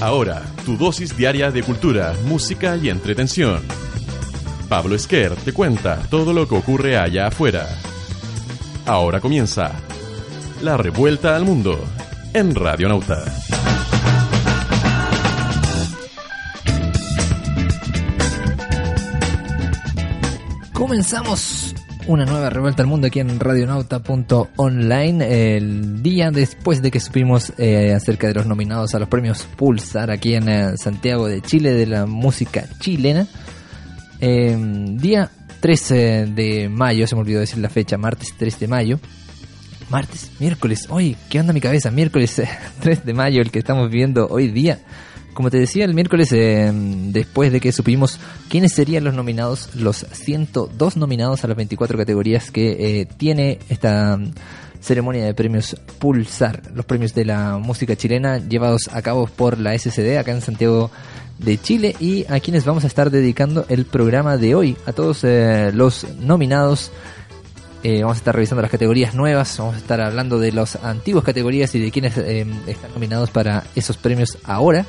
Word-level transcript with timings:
Ahora, 0.00 0.42
tu 0.64 0.76
dosis 0.76 1.16
diaria 1.16 1.50
de 1.50 1.64
cultura, 1.64 2.14
música 2.24 2.76
y 2.76 2.88
entretención. 2.88 3.60
Pablo 4.68 4.94
Esquer 4.94 5.34
te 5.34 5.52
cuenta 5.52 5.98
todo 6.08 6.32
lo 6.32 6.46
que 6.46 6.54
ocurre 6.54 6.96
allá 6.96 7.26
afuera. 7.26 7.66
Ahora 8.86 9.20
comienza 9.20 9.72
La 10.62 10.76
Revuelta 10.76 11.34
al 11.34 11.44
Mundo 11.44 11.84
en 12.32 12.54
Radio 12.54 12.88
Nauta. 12.88 13.24
Comenzamos 20.72 21.67
una 22.08 22.24
nueva 22.24 22.50
revuelta 22.50 22.82
al 22.82 22.88
mundo 22.88 23.06
aquí 23.06 23.20
en 23.20 23.38
radionauta.online 23.38 25.56
el 25.56 26.02
día 26.02 26.30
después 26.30 26.80
de 26.80 26.90
que 26.90 27.00
supimos 27.00 27.52
eh, 27.58 27.92
acerca 27.94 28.26
de 28.26 28.32
los 28.34 28.46
nominados 28.46 28.94
a 28.94 28.98
los 28.98 29.10
premios 29.10 29.46
Pulsar 29.56 30.10
aquí 30.10 30.32
en 30.34 30.48
eh, 30.48 30.78
Santiago 30.78 31.28
de 31.28 31.42
Chile 31.42 31.72
de 31.72 31.84
la 31.86 32.06
música 32.06 32.64
chilena. 32.80 33.26
Eh, 34.20 34.56
día 34.94 35.30
13 35.60 36.32
de 36.34 36.70
mayo, 36.70 37.06
se 37.06 37.14
me 37.14 37.20
olvidó 37.20 37.40
decir 37.40 37.58
la 37.58 37.68
fecha, 37.68 37.98
martes 37.98 38.32
3 38.38 38.58
de 38.58 38.68
mayo. 38.68 38.98
Martes, 39.90 40.30
miércoles, 40.38 40.86
hoy, 40.88 41.14
¿qué 41.28 41.40
onda 41.40 41.52
mi 41.52 41.60
cabeza? 41.60 41.90
Miércoles 41.90 42.40
3 42.80 43.04
de 43.04 43.12
mayo, 43.12 43.42
el 43.42 43.50
que 43.50 43.58
estamos 43.58 43.90
viviendo 43.90 44.28
hoy 44.28 44.48
día. 44.48 44.78
Como 45.38 45.52
te 45.52 45.58
decía 45.58 45.84
el 45.84 45.94
miércoles, 45.94 46.32
eh, 46.32 46.68
después 46.74 47.52
de 47.52 47.60
que 47.60 47.70
supimos 47.70 48.18
quiénes 48.48 48.72
serían 48.72 49.04
los 49.04 49.14
nominados, 49.14 49.72
los 49.76 49.98
102 50.10 50.96
nominados 50.96 51.44
a 51.44 51.46
las 51.46 51.56
24 51.56 51.96
categorías 51.96 52.50
que 52.50 53.02
eh, 53.02 53.06
tiene 53.06 53.60
esta 53.68 54.16
mm, 54.16 54.32
ceremonia 54.80 55.24
de 55.24 55.34
premios 55.34 55.76
Pulsar, 56.00 56.62
los 56.74 56.84
premios 56.84 57.14
de 57.14 57.24
la 57.24 57.56
música 57.58 57.94
chilena 57.94 58.38
llevados 58.38 58.90
a 58.92 59.00
cabo 59.00 59.28
por 59.28 59.60
la 59.60 59.78
SCD 59.78 60.18
acá 60.18 60.32
en 60.32 60.40
Santiago 60.40 60.90
de 61.38 61.56
Chile 61.56 61.94
y 62.00 62.24
a 62.28 62.40
quienes 62.40 62.64
vamos 62.64 62.82
a 62.82 62.88
estar 62.88 63.08
dedicando 63.08 63.64
el 63.68 63.84
programa 63.84 64.38
de 64.38 64.56
hoy, 64.56 64.76
a 64.86 64.92
todos 64.92 65.22
eh, 65.22 65.70
los 65.72 66.04
nominados. 66.18 66.90
Eh, 67.84 68.02
vamos 68.02 68.16
a 68.16 68.18
estar 68.18 68.34
revisando 68.34 68.60
las 68.60 68.72
categorías 68.72 69.14
nuevas, 69.14 69.56
vamos 69.56 69.76
a 69.76 69.78
estar 69.78 70.00
hablando 70.00 70.40
de 70.40 70.50
las 70.50 70.74
antiguas 70.82 71.24
categorías 71.24 71.72
y 71.76 71.80
de 71.80 71.92
quienes 71.92 72.18
eh, 72.18 72.44
están 72.66 72.92
nominados 72.92 73.30
para 73.30 73.62
esos 73.76 73.96
premios 73.96 74.36
ahora. 74.42 74.84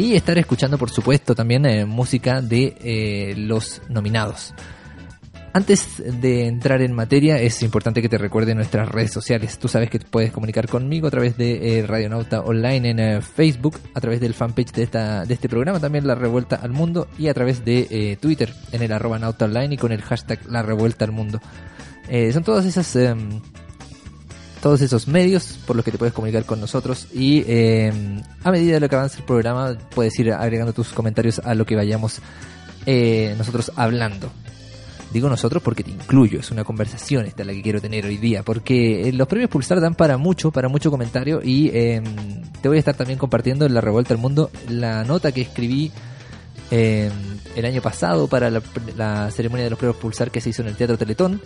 Y 0.00 0.16
estar 0.16 0.38
escuchando, 0.38 0.78
por 0.78 0.88
supuesto, 0.88 1.34
también 1.34 1.66
eh, 1.66 1.84
música 1.84 2.40
de 2.40 2.74
eh, 2.80 3.34
los 3.36 3.82
nominados. 3.90 4.54
Antes 5.52 6.02
de 6.22 6.46
entrar 6.46 6.80
en 6.80 6.94
materia, 6.94 7.38
es 7.38 7.62
importante 7.62 8.00
que 8.00 8.08
te 8.08 8.16
recuerde 8.16 8.54
nuestras 8.54 8.88
redes 8.88 9.12
sociales. 9.12 9.58
Tú 9.58 9.68
sabes 9.68 9.90
que 9.90 9.98
puedes 9.98 10.32
comunicar 10.32 10.68
conmigo 10.68 11.08
a 11.08 11.10
través 11.10 11.36
de 11.36 11.80
eh, 11.80 11.86
Radionauta 11.86 12.40
Online 12.40 12.88
en 12.88 12.98
eh, 12.98 13.20
Facebook, 13.20 13.78
a 13.92 14.00
través 14.00 14.20
del 14.20 14.32
fanpage 14.32 14.72
de, 14.72 14.84
esta, 14.84 15.26
de 15.26 15.34
este 15.34 15.50
programa, 15.50 15.80
también 15.80 16.06
La 16.06 16.14
Revuelta 16.14 16.56
al 16.56 16.70
Mundo, 16.70 17.06
y 17.18 17.28
a 17.28 17.34
través 17.34 17.62
de 17.62 18.16
Twitter 18.22 18.54
en 18.72 18.80
el 18.80 18.92
arroba 18.92 19.18
nauta 19.18 19.44
online 19.44 19.74
y 19.74 19.76
con 19.76 19.92
el 19.92 20.00
hashtag 20.00 20.38
La 20.48 20.62
Revuelta 20.62 21.04
al 21.04 21.12
Mundo. 21.12 21.42
Son 22.32 22.42
todas 22.42 22.64
esas... 22.64 22.96
todos 24.62 24.80
esos 24.82 25.08
medios 25.08 25.58
por 25.66 25.76
los 25.76 25.84
que 25.84 25.90
te 25.90 25.98
puedes 25.98 26.14
comunicar 26.14 26.44
con 26.44 26.60
nosotros 26.60 27.06
y 27.12 27.44
eh, 27.46 27.92
a 28.44 28.50
medida 28.50 28.74
de 28.74 28.80
lo 28.80 28.88
que 28.88 28.96
avance 28.96 29.18
el 29.18 29.24
programa 29.24 29.76
puedes 29.94 30.18
ir 30.18 30.32
agregando 30.32 30.72
tus 30.72 30.88
comentarios 30.88 31.38
a 31.38 31.54
lo 31.54 31.64
que 31.64 31.76
vayamos 31.76 32.20
eh, 32.86 33.34
nosotros 33.38 33.72
hablando. 33.76 34.30
Digo 35.12 35.28
nosotros 35.28 35.60
porque 35.62 35.82
te 35.82 35.90
incluyo, 35.90 36.38
es 36.38 36.52
una 36.52 36.62
conversación 36.62 37.26
esta 37.26 37.42
la 37.42 37.52
que 37.52 37.62
quiero 37.62 37.80
tener 37.80 38.06
hoy 38.06 38.16
día, 38.16 38.44
porque 38.44 39.08
eh, 39.08 39.12
los 39.12 39.26
premios 39.26 39.50
Pulsar 39.50 39.80
dan 39.80 39.96
para 39.96 40.16
mucho, 40.16 40.52
para 40.52 40.68
mucho 40.68 40.90
comentario 40.90 41.40
y 41.42 41.68
eh, 41.74 42.00
te 42.62 42.68
voy 42.68 42.76
a 42.76 42.78
estar 42.78 42.94
también 42.94 43.18
compartiendo 43.18 43.66
en 43.66 43.74
la 43.74 43.80
Revuelta 43.80 44.14
al 44.14 44.20
Mundo 44.20 44.50
la 44.68 45.02
nota 45.02 45.32
que 45.32 45.40
escribí 45.40 45.90
eh, 46.70 47.10
el 47.56 47.64
año 47.64 47.82
pasado 47.82 48.28
para 48.28 48.50
la, 48.50 48.62
la 48.96 49.30
ceremonia 49.32 49.64
de 49.64 49.70
los 49.70 49.78
premios 49.80 49.96
Pulsar 49.96 50.30
que 50.30 50.40
se 50.40 50.50
hizo 50.50 50.62
en 50.62 50.68
el 50.68 50.76
Teatro 50.76 50.96
Teletón, 50.96 51.42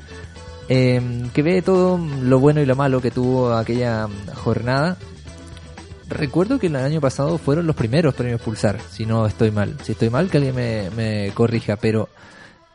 eh, 0.69 1.01
que 1.33 1.43
ve 1.43 1.63
todo 1.63 1.99
lo 1.99 2.39
bueno 2.39 2.61
y 2.61 2.67
lo 2.67 2.77
malo 2.77 3.01
que 3.01 3.11
tuvo 3.11 3.55
aquella 3.55 4.09
jornada. 4.35 4.97
Recuerdo 6.09 6.59
que 6.59 6.67
el 6.67 6.77
año 6.77 7.01
pasado 7.01 7.39
fueron 7.39 7.67
los 7.67 7.77
primeros 7.77 8.15
premios 8.15 8.41
Pulsar, 8.41 8.81
si 8.91 9.07
no 9.07 9.27
estoy 9.27 9.51
mal. 9.51 9.77
Si 9.83 9.93
estoy 9.93 10.11
mal, 10.11 10.29
que 10.29 10.39
alguien 10.39 10.55
me, 10.95 11.31
corrija, 11.35 11.77
pero 11.77 12.09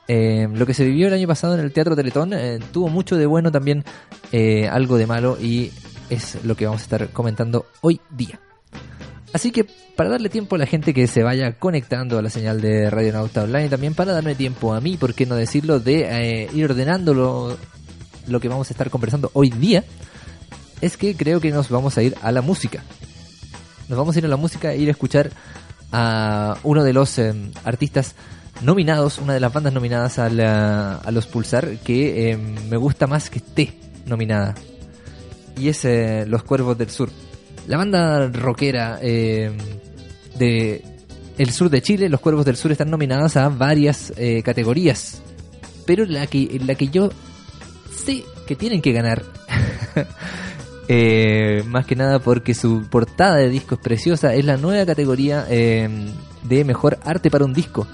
eh, 0.07 0.47
lo 0.51 0.65
que 0.65 0.73
se 0.73 0.83
vivió 0.83 1.07
el 1.07 1.13
año 1.13 1.27
pasado 1.27 1.53
en 1.53 1.59
el 1.59 1.71
Teatro 1.71 1.95
Teletón 1.95 2.33
eh, 2.33 2.59
tuvo 2.71 2.89
mucho 2.89 3.15
de 3.17 3.25
bueno, 3.25 3.51
también 3.51 3.83
eh, 4.31 4.67
algo 4.67 4.97
de 4.97 5.05
malo, 5.05 5.37
y 5.39 5.71
es 6.09 6.43
lo 6.43 6.55
que 6.55 6.65
vamos 6.65 6.81
a 6.81 6.83
estar 6.83 7.09
comentando 7.09 7.67
hoy 7.81 8.01
día. 8.09 8.39
Así 9.31 9.51
que 9.51 9.65
para 9.95 10.09
darle 10.09 10.29
tiempo 10.29 10.55
a 10.55 10.59
la 10.59 10.65
gente 10.65 10.93
que 10.93 11.05
se 11.05 11.23
vaya 11.23 11.53
conectando 11.59 12.17
a 12.17 12.21
la 12.21 12.29
señal 12.29 12.61
de 12.61 12.89
Radio 12.89 13.13
Nauta 13.13 13.43
Online 13.43 13.67
y 13.67 13.69
también 13.69 13.93
para 13.93 14.13
darme 14.13 14.33
tiempo 14.33 14.73
a 14.73 14.81
mí, 14.81 14.97
por 14.97 15.13
qué 15.13 15.25
no 15.25 15.35
decirlo, 15.35 15.79
de 15.79 16.01
eh, 16.01 16.49
ir 16.53 16.65
ordenando 16.65 17.57
lo, 18.29 18.39
que 18.39 18.47
vamos 18.47 18.69
a 18.69 18.73
estar 18.73 18.89
conversando 18.89 19.29
hoy 19.33 19.49
día, 19.49 19.83
es 20.81 20.97
que 20.97 21.15
creo 21.15 21.39
que 21.41 21.51
nos 21.51 21.69
vamos 21.69 21.97
a 21.97 22.03
ir 22.03 22.15
a 22.21 22.31
la 22.31 22.41
música. 22.41 22.83
Nos 23.87 23.97
vamos 23.97 24.15
a 24.15 24.19
ir 24.19 24.25
a 24.25 24.29
la 24.29 24.37
música 24.37 24.71
e 24.73 24.77
ir 24.79 24.87
a 24.87 24.91
escuchar 24.91 25.31
a 25.91 26.57
uno 26.63 26.83
de 26.83 26.93
los 26.93 27.17
eh, 27.17 27.33
artistas 27.63 28.15
nominados, 28.61 29.17
una 29.17 29.33
de 29.33 29.39
las 29.39 29.51
bandas 29.51 29.73
nominadas 29.73 30.19
a, 30.19 30.29
la- 30.29 30.95
a 30.97 31.11
los 31.11 31.25
Pulsar, 31.27 31.77
que 31.79 32.31
eh, 32.31 32.37
me 32.37 32.77
gusta 32.77 33.07
más 33.07 33.29
que 33.29 33.39
esté 33.39 33.73
nominada. 34.05 34.55
Y 35.57 35.69
es 35.69 35.83
eh, 35.85 36.25
Los 36.27 36.43
Cuervos 36.43 36.77
del 36.77 36.89
Sur. 36.89 37.09
La 37.67 37.77
banda 37.77 38.27
rockera 38.27 38.99
eh, 39.01 39.51
de 40.37 40.83
el 41.37 41.51
sur 41.51 41.69
de 41.69 41.81
Chile, 41.81 42.09
Los 42.09 42.19
Cuervos 42.19 42.45
del 42.45 42.57
Sur, 42.57 42.71
están 42.71 42.89
nominadas 42.89 43.37
a 43.37 43.49
varias 43.49 44.11
eh, 44.17 44.41
categorías. 44.43 45.21
Pero 45.85 46.05
la 46.05 46.27
que, 46.27 46.59
la 46.65 46.75
que 46.75 46.89
yo 46.89 47.09
que 48.47 48.55
tienen 48.55 48.81
que 48.81 48.91
ganar. 48.91 49.23
Eh, 50.91 51.61
más 51.67 51.85
que 51.85 51.95
nada 51.95 52.17
porque 52.17 52.55
su 52.55 52.87
portada 52.89 53.35
de 53.35 53.47
disco 53.47 53.75
es 53.75 53.81
preciosa. 53.81 54.33
Es 54.33 54.43
la 54.43 54.57
nueva 54.57 54.87
categoría 54.87 55.45
eh, 55.47 55.87
de 56.41 56.63
mejor 56.63 56.97
arte 57.03 57.29
para 57.29 57.45
un 57.45 57.53
disco. 57.53 57.85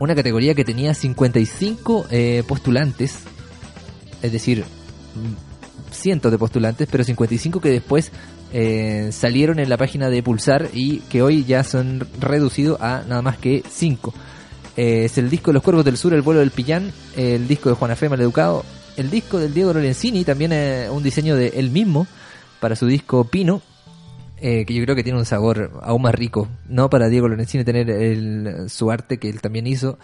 Una 0.00 0.16
categoría 0.16 0.56
que 0.56 0.64
tenía 0.64 0.94
55 0.94 2.06
eh, 2.10 2.42
postulantes. 2.48 3.20
Es 4.20 4.32
decir, 4.32 4.64
mm, 5.14 5.92
cientos 5.92 6.32
de 6.32 6.38
postulantes, 6.38 6.88
pero 6.90 7.04
55 7.04 7.60
que 7.60 7.70
después 7.70 8.10
eh, 8.52 9.10
salieron 9.12 9.60
en 9.60 9.68
la 9.68 9.76
página 9.76 10.10
de 10.10 10.22
Pulsar 10.22 10.68
y 10.72 10.98
que 11.00 11.22
hoy 11.22 11.44
ya 11.44 11.64
son 11.64 12.06
reducidos 12.18 12.80
a 12.80 13.04
nada 13.08 13.22
más 13.22 13.38
que 13.38 13.62
5. 13.68 14.12
Eh, 14.76 15.04
es 15.04 15.18
el 15.18 15.30
disco 15.30 15.50
de 15.50 15.54
Los 15.54 15.62
Cuervos 15.62 15.84
del 15.84 15.96
Sur, 15.96 16.14
El 16.14 16.22
vuelo 16.22 16.40
del 16.40 16.50
Pillán, 16.50 16.92
el 17.16 17.46
disco 17.46 17.68
de 17.68 17.76
Juana 17.76 17.96
Fe 17.96 18.08
Maleducado, 18.08 18.64
el 18.96 19.10
disco 19.10 19.38
del 19.38 19.54
Diego 19.54 19.72
Lorenzini, 19.72 20.24
también 20.24 20.52
eh, 20.52 20.88
un 20.90 21.02
diseño 21.02 21.36
de 21.36 21.48
él 21.56 21.70
mismo 21.70 22.06
para 22.60 22.76
su 22.76 22.86
disco 22.86 23.24
Pino, 23.24 23.62
eh, 24.40 24.64
que 24.64 24.74
yo 24.74 24.82
creo 24.84 24.96
que 24.96 25.02
tiene 25.02 25.18
un 25.18 25.24
sabor 25.24 25.70
aún 25.82 26.02
más 26.02 26.14
rico, 26.14 26.48
no 26.68 26.90
para 26.90 27.08
Diego 27.08 27.28
Lorenzini 27.28 27.64
tener 27.64 27.90
el- 27.90 28.68
su 28.68 28.90
arte 28.90 29.18
que 29.18 29.28
él 29.28 29.40
también 29.40 29.66
hizo, 29.66 29.98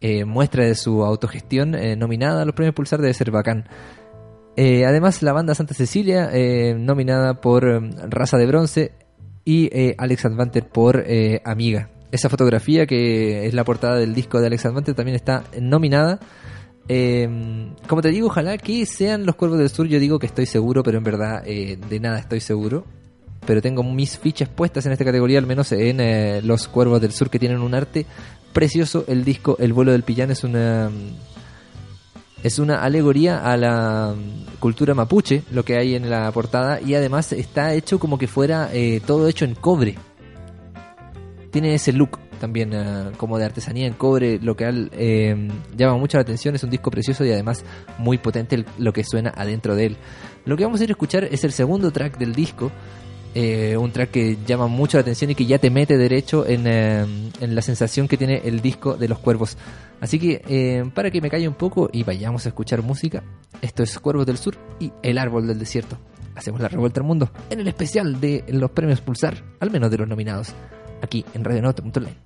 eh, 0.00 0.24
muestra 0.24 0.64
de 0.64 0.74
su 0.74 1.04
autogestión 1.04 1.76
nominada 1.98 2.42
a 2.42 2.44
los 2.44 2.54
premios 2.54 2.74
Pulsar 2.74 3.00
debe 3.00 3.14
ser 3.14 3.30
bacán. 3.30 3.68
Además, 4.58 5.22
la 5.22 5.32
banda 5.32 5.54
Santa 5.54 5.74
Cecilia, 5.74 6.30
nominada 6.78 7.40
por 7.40 7.64
Raza 8.10 8.38
de 8.38 8.46
Bronce, 8.46 8.92
y 9.44 9.70
Alex 9.98 10.24
Advanter 10.24 10.66
por 10.66 11.04
Amiga. 11.44 11.90
Esa 12.10 12.28
fotografía, 12.28 12.86
que 12.86 13.46
es 13.46 13.54
la 13.54 13.64
portada 13.64 13.96
del 13.96 14.14
disco 14.14 14.40
de 14.40 14.46
Alex 14.46 14.64
Advanter, 14.66 14.94
también 14.94 15.16
está 15.16 15.44
nominada. 15.60 16.20
Eh, 16.88 17.28
como 17.88 18.02
te 18.02 18.08
digo, 18.10 18.28
ojalá 18.28 18.58
que 18.58 18.86
sean 18.86 19.26
los 19.26 19.36
Cuervos 19.36 19.58
del 19.58 19.68
Sur. 19.68 19.86
Yo 19.86 19.98
digo 19.98 20.18
que 20.18 20.26
estoy 20.26 20.46
seguro, 20.46 20.82
pero 20.82 20.98
en 20.98 21.04
verdad 21.04 21.42
eh, 21.44 21.78
de 21.88 22.00
nada 22.00 22.18
estoy 22.18 22.40
seguro. 22.40 22.84
Pero 23.46 23.62
tengo 23.62 23.82
mis 23.82 24.18
fichas 24.18 24.48
puestas 24.48 24.86
en 24.86 24.92
esta 24.92 25.04
categoría, 25.04 25.38
al 25.38 25.46
menos 25.46 25.70
en 25.72 26.00
eh, 26.00 26.40
los 26.42 26.68
Cuervos 26.68 27.00
del 27.00 27.12
Sur, 27.12 27.30
que 27.30 27.38
tienen 27.38 27.60
un 27.60 27.74
arte 27.74 28.06
precioso. 28.52 29.04
El 29.06 29.24
disco 29.24 29.56
El 29.58 29.72
vuelo 29.72 29.92
del 29.92 30.02
pillán 30.02 30.30
es 30.30 30.44
una 30.44 30.90
es 32.42 32.58
una 32.58 32.82
alegoría 32.82 33.38
a 33.38 33.56
la 33.56 34.14
mm, 34.14 34.58
cultura 34.60 34.94
mapuche, 34.94 35.42
lo 35.50 35.64
que 35.64 35.76
hay 35.76 35.94
en 35.94 36.08
la 36.10 36.30
portada, 36.30 36.80
y 36.80 36.94
además 36.94 37.32
está 37.32 37.74
hecho 37.74 37.98
como 37.98 38.18
que 38.18 38.28
fuera 38.28 38.70
eh, 38.72 39.00
todo 39.04 39.26
hecho 39.26 39.44
en 39.44 39.54
cobre. 39.54 39.96
Tiene 41.50 41.74
ese 41.74 41.92
look 41.92 42.18
también 42.38 42.72
eh, 42.72 43.12
como 43.16 43.38
de 43.38 43.44
artesanía 43.44 43.86
en 43.86 43.94
cobre, 43.94 44.38
lo 44.40 44.56
que 44.56 44.88
eh, 44.92 45.48
llama 45.76 45.96
mucho 45.96 46.18
la 46.18 46.22
atención, 46.22 46.54
es 46.54 46.62
un 46.64 46.70
disco 46.70 46.90
precioso 46.90 47.24
y 47.24 47.32
además 47.32 47.64
muy 47.98 48.18
potente 48.18 48.64
lo 48.78 48.92
que 48.92 49.04
suena 49.04 49.32
adentro 49.36 49.74
de 49.74 49.86
él. 49.86 49.96
Lo 50.44 50.56
que 50.56 50.64
vamos 50.64 50.80
a 50.80 50.84
ir 50.84 50.90
a 50.90 50.92
escuchar 50.92 51.24
es 51.24 51.44
el 51.44 51.52
segundo 51.52 51.90
track 51.90 52.18
del 52.18 52.34
disco, 52.34 52.70
eh, 53.34 53.76
un 53.76 53.90
track 53.90 54.10
que 54.10 54.38
llama 54.46 54.66
mucho 54.66 54.96
la 54.96 55.02
atención 55.02 55.30
y 55.30 55.34
que 55.34 55.44
ya 55.44 55.58
te 55.58 55.70
mete 55.70 55.98
derecho 55.98 56.46
en, 56.46 56.66
en 56.66 57.54
la 57.54 57.62
sensación 57.62 58.08
que 58.08 58.16
tiene 58.16 58.40
el 58.44 58.60
disco 58.60 58.96
de 58.96 59.08
los 59.08 59.18
cuervos. 59.18 59.58
Así 60.00 60.18
que 60.18 60.84
para 60.94 61.10
que 61.10 61.20
me 61.20 61.30
calle 61.30 61.48
un 61.48 61.54
poco 61.54 61.88
y 61.92 62.02
vayamos 62.02 62.46
a 62.46 62.50
escuchar 62.50 62.82
música, 62.82 63.22
esto 63.62 63.82
es 63.82 63.98
Cuervos 63.98 64.26
del 64.26 64.38
Sur 64.38 64.56
y 64.78 64.92
El 65.02 65.18
Árbol 65.18 65.46
del 65.46 65.58
Desierto. 65.58 65.98
hacemos 66.34 66.60
la 66.60 66.68
revuelta 66.68 67.00
al 67.00 67.06
mundo 67.06 67.30
en 67.50 67.60
el 67.60 67.68
especial 67.68 68.20
de 68.20 68.44
los 68.48 68.70
premios 68.70 69.00
Pulsar, 69.00 69.42
al 69.60 69.70
menos 69.70 69.90
de 69.90 69.98
los 69.98 70.08
nominados, 70.08 70.54
aquí 71.02 71.24
en 71.34 71.44
radionauta.online. 71.44 72.25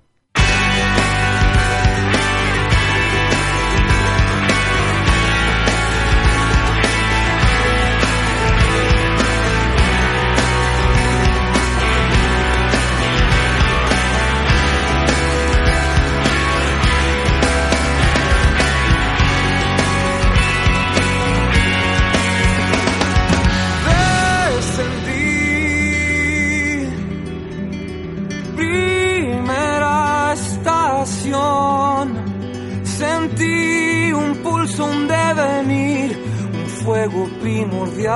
fuego 36.83 37.29
primordial. 37.41 38.11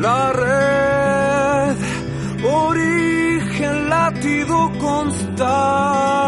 La 0.00 0.32
red, 0.32 1.76
origen, 2.44 3.88
latido 3.88 4.70
constante. 4.78 6.23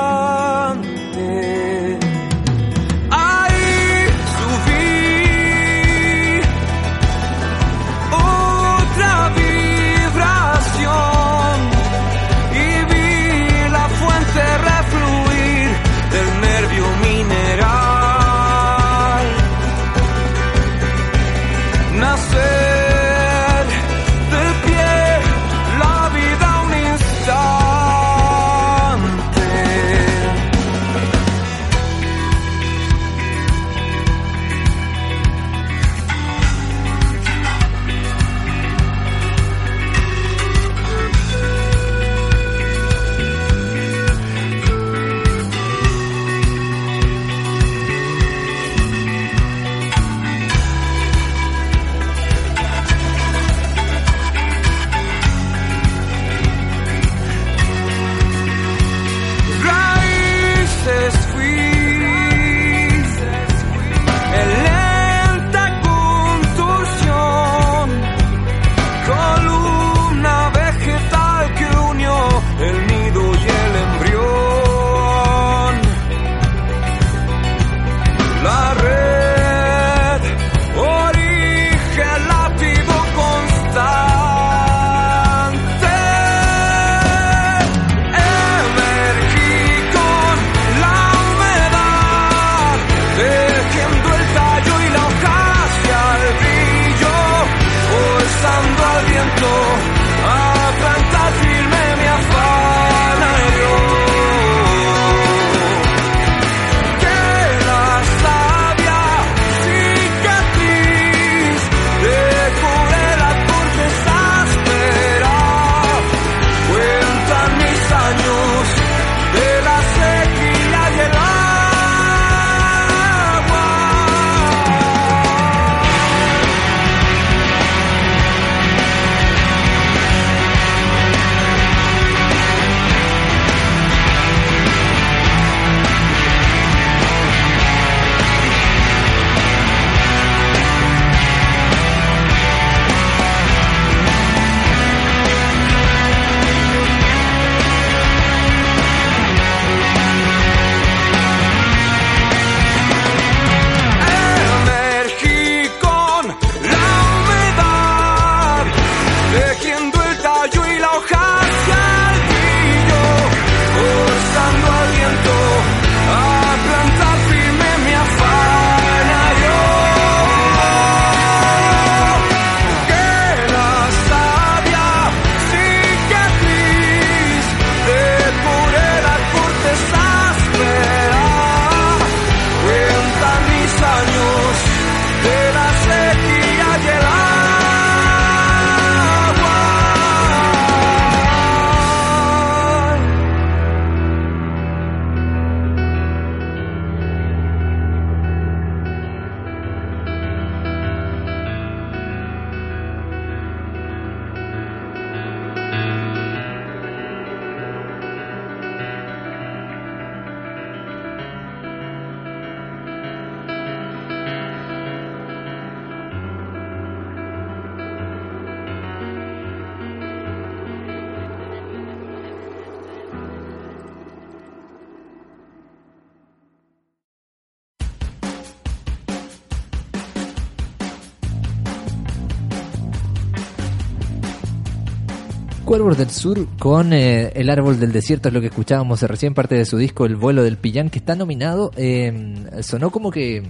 Cuervos 235.67 235.99
del 235.99 236.11
Sur 236.11 236.47
con 236.61 236.93
eh, 236.93 237.33
El 237.35 237.51
Árbol 237.51 237.81
del 237.81 237.91
Desierto 237.91 238.29
es 238.29 238.35
lo 238.35 238.41
que 238.41 238.47
escuchábamos 238.47 239.03
recién, 239.03 239.35
parte 239.35 239.57
de 239.57 239.65
su 239.65 239.77
disco 239.77 240.07
El 240.07 240.15
Vuelo 240.15 240.45
del 240.45 240.59
Pillán, 240.59 240.91
que 240.91 240.99
está 241.01 241.17
nominado. 241.17 241.73
eh, 241.77 242.35
sonó 242.61 242.91
como 242.91 243.11
que 243.11 243.43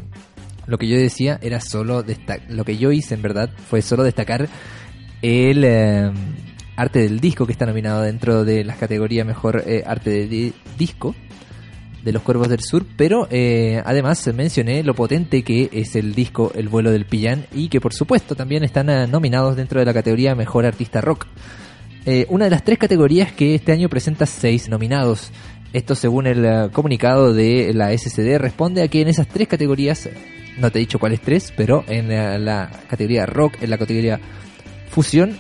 Lo 0.67 0.79
que 0.79 0.89
yo 0.89 0.97
decía 0.97 1.39
era 1.43 1.61
solo 1.61 2.03
destacar, 2.03 2.51
lo 2.51 2.65
que 2.65 2.79
yo 2.79 2.91
hice 2.91 3.15
en 3.15 3.23
verdad 3.23 3.51
fue 3.69 3.83
solo 3.83 4.03
destacar 4.03 4.49
el 5.21 5.63
eh, 5.65 6.11
arte 6.77 7.01
del 7.01 7.21
disco 7.21 7.45
que 7.47 7.53
está 7.53 7.67
nominado 7.67 8.01
dentro 8.03 8.45
de 8.45 8.65
las 8.65 8.77
categorías 8.79 9.27
mejor 9.27 9.63
eh, 9.67 9.83
arte 9.87 10.11
de 10.11 10.27
di- 10.27 10.53
disco 10.79 11.15
de 12.03 12.13
los 12.13 12.23
Cuervos 12.23 12.49
del 12.49 12.61
Sur, 12.61 12.87
pero 12.97 13.29
eh, 13.31 13.83
además 13.85 14.27
mencioné 14.35 14.83
lo 14.85 14.95
potente 14.95 15.43
que 15.43 15.69
es 15.73 15.97
el 15.97 16.15
disco 16.15 16.51
El 16.55 16.69
vuelo 16.69 16.91
del 16.93 17.05
pillán 17.05 17.45
y 17.53 17.69
que 17.69 17.81
por 17.81 17.93
supuesto 17.93 18.35
también 18.35 18.65
están 18.65 19.11
nominados 19.11 19.55
dentro 19.57 19.81
de 19.81 19.87
la 19.87 19.93
categoría 19.95 20.35
Mejor 20.35 20.65
Artista 20.65 21.01
Rock. 21.03 21.27
Eh, 22.09 22.25
una 22.29 22.45
de 22.45 22.53
las 22.53 22.63
tres 22.63 22.79
categorías 22.79 23.33
que 23.33 23.57
este 23.57 23.73
año 23.73 23.89
presenta 23.89 24.27
seis 24.27 24.69
nominados. 24.69 25.33
Esto 25.73 25.97
según 25.97 26.29
el 26.29 26.45
eh, 26.45 26.69
comunicado 26.73 27.35
de 27.35 27.73
la 27.75 27.93
SCD 27.99 28.39
responde 28.39 28.83
a 28.83 28.89
que 28.89 29.01
en 29.01 29.09
esas 29.09 29.27
tres 29.27 29.49
categorías, 29.49 30.09
no 30.57 30.71
te 30.71 30.79
he 30.79 30.81
dicho 30.81 31.01
cuáles 31.01 31.21
tres, 31.21 31.53
pero 31.57 31.85
en 31.89 32.09
la 32.45 32.71
categoría 32.89 33.27
rock, 33.27 33.61
en 33.61 33.71
la 33.71 33.79
categoría 33.79 34.21
fusión 34.89 35.37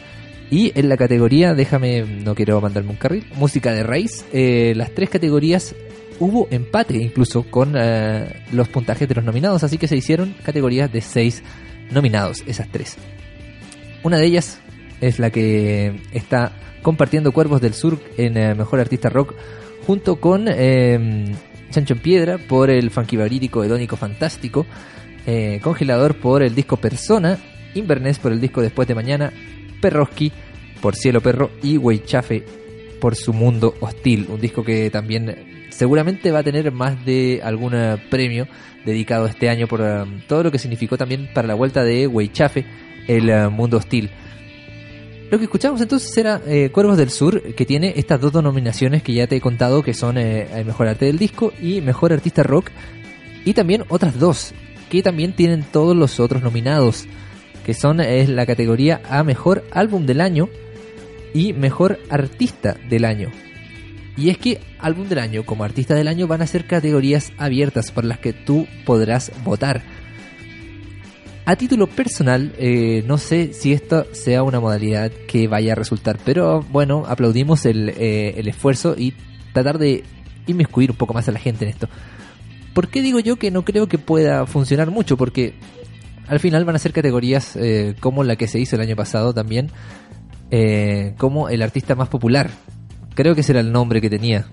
y 0.50 0.72
en 0.74 0.88
la 0.88 0.96
categoría, 0.96 1.54
déjame, 1.54 2.02
no 2.02 2.34
quiero 2.34 2.60
mandarme 2.60 2.90
un 2.90 2.96
carril, 2.96 3.24
música 3.36 3.72
de 3.72 3.84
raíz, 3.84 4.24
eh, 4.32 4.72
las 4.74 4.90
tres 4.90 5.08
categorías 5.08 5.72
hubo 6.18 6.48
empate 6.50 6.96
incluso 6.96 7.44
con 7.48 7.74
los 8.52 8.68
puntajes 8.68 9.08
de 9.08 9.14
los 9.14 9.24
nominados, 9.24 9.62
así 9.62 9.78
que 9.78 9.86
se 9.86 9.96
hicieron 9.96 10.34
categorías 10.42 10.92
de 10.92 11.00
seis 11.00 11.44
nominados, 11.92 12.42
esas 12.46 12.68
tres. 12.68 12.96
Una 14.02 14.18
de 14.18 14.26
ellas 14.26 14.60
es 15.00 15.18
la 15.18 15.30
que 15.30 16.00
está 16.12 16.52
compartiendo 16.82 17.32
Cuervos 17.32 17.60
del 17.60 17.74
Sur 17.74 17.98
en 18.16 18.36
eh, 18.36 18.54
Mejor 18.54 18.80
Artista 18.80 19.08
Rock 19.08 19.34
junto 19.86 20.16
con 20.16 20.46
eh, 20.48 21.34
Chancho 21.70 21.94
en 21.94 22.00
Piedra 22.00 22.38
por 22.38 22.70
el 22.70 22.90
funky 22.90 23.16
barítico 23.16 23.62
hedónico 23.62 23.96
fantástico, 23.96 24.66
eh, 25.26 25.60
Congelador 25.62 26.16
por 26.16 26.42
el 26.42 26.54
disco 26.54 26.76
Persona, 26.76 27.38
Inverness 27.74 28.18
por 28.18 28.32
el 28.32 28.40
disco 28.40 28.60
Después 28.60 28.88
de 28.88 28.94
Mañana, 28.94 29.32
Perroski 29.80 30.32
por 30.80 30.96
Cielo 30.96 31.20
Perro 31.20 31.50
y 31.62 31.76
Weichafe 31.76 32.44
por 33.00 33.14
su 33.14 33.32
mundo 33.32 33.74
hostil, 33.80 34.26
un 34.28 34.40
disco 34.40 34.64
que 34.64 34.90
también 34.90 35.66
seguramente 35.70 36.30
va 36.30 36.40
a 36.40 36.44
tener 36.44 36.72
más 36.72 37.04
de 37.04 37.40
algún 37.44 37.74
eh, 37.74 37.96
premio 38.10 38.48
dedicado 38.84 39.26
este 39.26 39.48
año 39.48 39.66
por 39.66 39.82
todo 40.26 40.44
lo 40.44 40.50
que 40.50 40.58
significó 40.58 40.96
también 40.96 41.28
para 41.34 41.46
la 41.46 41.54
vuelta 41.54 41.84
de 41.84 42.06
Weichafe, 42.06 42.64
el 43.06 43.50
mundo 43.50 43.76
hostil. 43.76 44.10
Lo 45.30 45.38
que 45.38 45.44
escuchamos 45.44 45.80
entonces 45.80 46.16
era 46.16 46.40
eh, 46.46 46.70
Cuervos 46.70 46.96
del 46.96 47.10
Sur, 47.10 47.42
que 47.54 47.66
tiene 47.66 47.94
estas 47.96 48.20
dos 48.20 48.32
nominaciones 48.32 49.02
que 49.02 49.12
ya 49.12 49.26
te 49.26 49.36
he 49.36 49.40
contado, 49.40 49.82
que 49.82 49.92
son 49.92 50.18
eh, 50.18 50.46
el 50.54 50.64
Mejor 50.64 50.86
Arte 50.86 51.06
del 51.06 51.18
Disco 51.18 51.52
y 51.60 51.80
Mejor 51.80 52.12
Artista 52.12 52.44
Rock, 52.44 52.70
y 53.44 53.52
también 53.52 53.84
otras 53.88 54.20
dos, 54.20 54.54
que 54.88 55.02
también 55.02 55.34
tienen 55.34 55.64
todos 55.64 55.96
los 55.96 56.20
otros 56.20 56.42
nominados, 56.42 57.06
que 57.64 57.74
son 57.74 58.00
es 58.00 58.28
la 58.28 58.46
categoría 58.46 59.00
a 59.10 59.24
Mejor 59.24 59.64
Álbum 59.72 60.06
del 60.06 60.20
Año 60.20 60.48
y 61.34 61.52
Mejor 61.52 61.98
Artista 62.08 62.76
del 62.88 63.04
Año. 63.04 63.32
Y 64.16 64.30
es 64.30 64.38
que 64.38 64.60
Álbum 64.78 65.08
del 65.08 65.18
Año 65.18 65.44
como 65.44 65.64
Artista 65.64 65.94
del 65.94 66.06
Año 66.06 66.28
van 66.28 66.40
a 66.40 66.46
ser 66.46 66.66
categorías 66.66 67.32
abiertas 67.36 67.90
por 67.90 68.04
las 68.04 68.20
que 68.20 68.32
tú 68.32 68.68
podrás 68.84 69.32
votar. 69.44 69.82
A 71.46 71.56
título 71.56 71.86
personal, 71.86 72.52
eh, 72.58 73.04
no 73.06 73.18
sé 73.18 73.52
si 73.52 73.72
esto 73.72 74.04
sea 74.12 74.42
una 74.42 74.58
modalidad 74.58 75.12
que 75.28 75.46
vaya 75.46 75.72
a 75.72 75.74
resultar, 75.76 76.18
pero 76.24 76.62
bueno, 76.70 77.04
aplaudimos 77.06 77.66
el, 77.66 77.90
eh, 77.90 78.34
el 78.36 78.48
esfuerzo 78.48 78.96
y 78.98 79.14
tratar 79.52 79.78
de 79.78 80.02
inmiscuir 80.48 80.90
un 80.90 80.96
poco 80.96 81.14
más 81.14 81.28
a 81.28 81.32
la 81.32 81.38
gente 81.38 81.64
en 81.64 81.70
esto. 81.70 81.88
¿Por 82.74 82.88
qué 82.88 83.00
digo 83.00 83.20
yo 83.20 83.36
que 83.36 83.50
no 83.50 83.64
creo 83.64 83.86
que 83.86 83.96
pueda 83.96 84.44
funcionar 84.44 84.90
mucho? 84.90 85.16
Porque 85.16 85.54
al 86.28 86.40
final 86.40 86.64
van 86.64 86.76
a 86.76 86.78
ser 86.78 86.92
categorías 86.92 87.56
eh, 87.56 87.94
como 88.00 88.24
la 88.24 88.36
que 88.36 88.48
se 88.48 88.58
hizo 88.58 88.76
el 88.76 88.82
año 88.82 88.96
pasado 88.96 89.32
también, 89.32 89.70
eh, 90.50 91.14
como 91.16 91.48
el 91.48 91.62
artista 91.62 91.94
más 91.94 92.08
popular. 92.08 92.50
Creo 93.14 93.34
que 93.34 93.40
ese 93.42 93.52
era 93.52 93.60
el 93.60 93.72
nombre 93.72 94.00
que 94.00 94.10
tenía. 94.10 94.46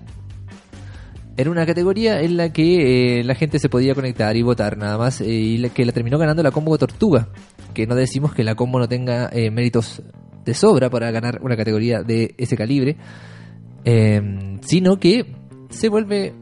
Era 1.35 1.49
una 1.49 1.65
categoría 1.65 2.21
en 2.21 2.37
la 2.37 2.53
que 2.53 3.19
eh, 3.19 3.23
la 3.23 3.33
gente 3.33 3.57
se 3.57 3.69
podía 3.69 3.95
conectar 3.95 4.35
y 4.35 4.43
votar 4.43 4.77
nada 4.77 4.97
más, 4.97 5.19
eh, 5.21 5.27
y 5.27 5.57
la, 5.57 5.69
que 5.69 5.85
la 5.85 5.91
terminó 5.91 6.17
ganando 6.17 6.43
la 6.43 6.51
combo 6.51 6.77
Tortuga. 6.77 7.29
Que 7.73 7.87
no 7.87 7.95
decimos 7.95 8.33
que 8.33 8.43
la 8.43 8.55
combo 8.55 8.77
no 8.77 8.87
tenga 8.87 9.29
eh, 9.33 9.49
méritos 9.49 10.03
de 10.45 10.53
sobra 10.53 10.89
para 10.89 11.11
ganar 11.11 11.39
una 11.41 11.55
categoría 11.55 12.03
de 12.03 12.35
ese 12.37 12.55
calibre, 12.55 12.97
eh, 13.85 14.59
sino 14.61 14.99
que 14.99 15.25
se 15.69 15.89
vuelve 15.89 16.33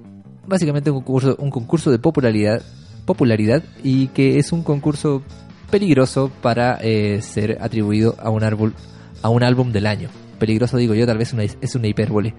básicamente 0.45 0.91
un 0.91 0.97
concurso, 0.97 1.35
un 1.39 1.49
concurso 1.49 1.91
de 1.91 1.99
popularidad, 1.99 2.61
popularidad 3.05 3.63
y 3.83 4.07
que 4.07 4.37
es 4.37 4.51
un 4.51 4.63
concurso 4.63 5.23
peligroso 5.69 6.31
para 6.41 6.77
eh, 6.81 7.21
ser 7.21 7.57
atribuido 7.61 8.15
a 8.19 8.29
un 8.29 8.43
árbol, 8.43 8.73
a 9.21 9.29
un 9.29 9.43
álbum 9.43 9.71
del 9.71 9.87
año. 9.87 10.09
Peligroso 10.39 10.77
digo 10.77 10.93
yo, 10.93 11.05
tal 11.05 11.17
vez 11.17 11.33
una, 11.33 11.43
es 11.43 11.75
una 11.75 11.87
hipérbole. 11.87 12.33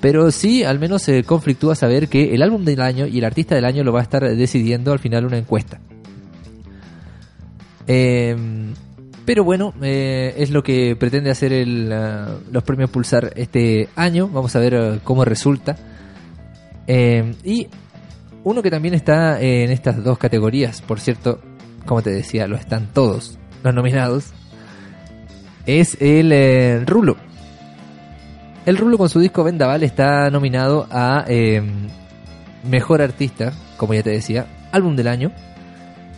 Pero 0.00 0.30
sí, 0.30 0.64
al 0.64 0.78
menos 0.78 1.02
se 1.02 1.24
conflictúa 1.24 1.74
saber 1.74 2.08
que 2.08 2.34
el 2.34 2.42
álbum 2.42 2.64
del 2.64 2.80
año 2.80 3.06
y 3.06 3.18
el 3.18 3.24
artista 3.24 3.54
del 3.54 3.64
año 3.64 3.84
lo 3.84 3.92
va 3.92 4.00
a 4.00 4.02
estar 4.02 4.22
decidiendo 4.22 4.92
al 4.92 4.98
final 4.98 5.26
una 5.26 5.38
encuesta. 5.38 5.80
Eh, 7.86 8.34
pero 9.24 9.44
bueno, 9.44 9.74
eh, 9.82 10.34
es 10.38 10.50
lo 10.50 10.62
que 10.62 10.96
pretende 10.96 11.30
hacer 11.30 11.52
el, 11.52 11.92
uh, 11.92 12.52
los 12.52 12.62
premios 12.64 12.90
Pulsar 12.90 13.32
este 13.36 13.88
año. 13.94 14.28
Vamos 14.28 14.56
a 14.56 14.58
ver 14.58 14.74
uh, 14.74 14.98
cómo 15.04 15.24
resulta. 15.24 15.76
Eh, 16.86 17.34
y 17.44 17.68
uno 18.42 18.62
que 18.62 18.70
también 18.70 18.94
está 18.94 19.40
en 19.40 19.70
estas 19.70 20.02
dos 20.02 20.18
categorías, 20.18 20.82
por 20.82 20.98
cierto, 20.98 21.40
como 21.86 22.02
te 22.02 22.10
decía, 22.10 22.48
lo 22.48 22.56
están 22.56 22.88
todos 22.92 23.38
los 23.62 23.72
nominados, 23.72 24.32
es 25.66 25.96
el 26.00 26.32
eh, 26.32 26.82
Rulo. 26.84 27.16
El 28.66 28.76
Rulo 28.76 28.98
con 28.98 29.08
su 29.08 29.20
disco 29.20 29.42
Vendaval 29.42 29.82
está 29.82 30.30
nominado 30.30 30.86
a 30.90 31.24
eh, 31.26 31.62
Mejor 32.68 33.00
Artista, 33.00 33.52
como 33.76 33.94
ya 33.94 34.02
te 34.02 34.10
decía, 34.10 34.46
Álbum 34.70 34.96
del 34.96 35.08
Año, 35.08 35.32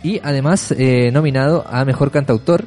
y 0.03 0.19
además 0.23 0.73
eh, 0.77 1.09
nominado 1.11 1.65
a 1.67 1.85
Mejor 1.85 2.11
Cantautor 2.11 2.65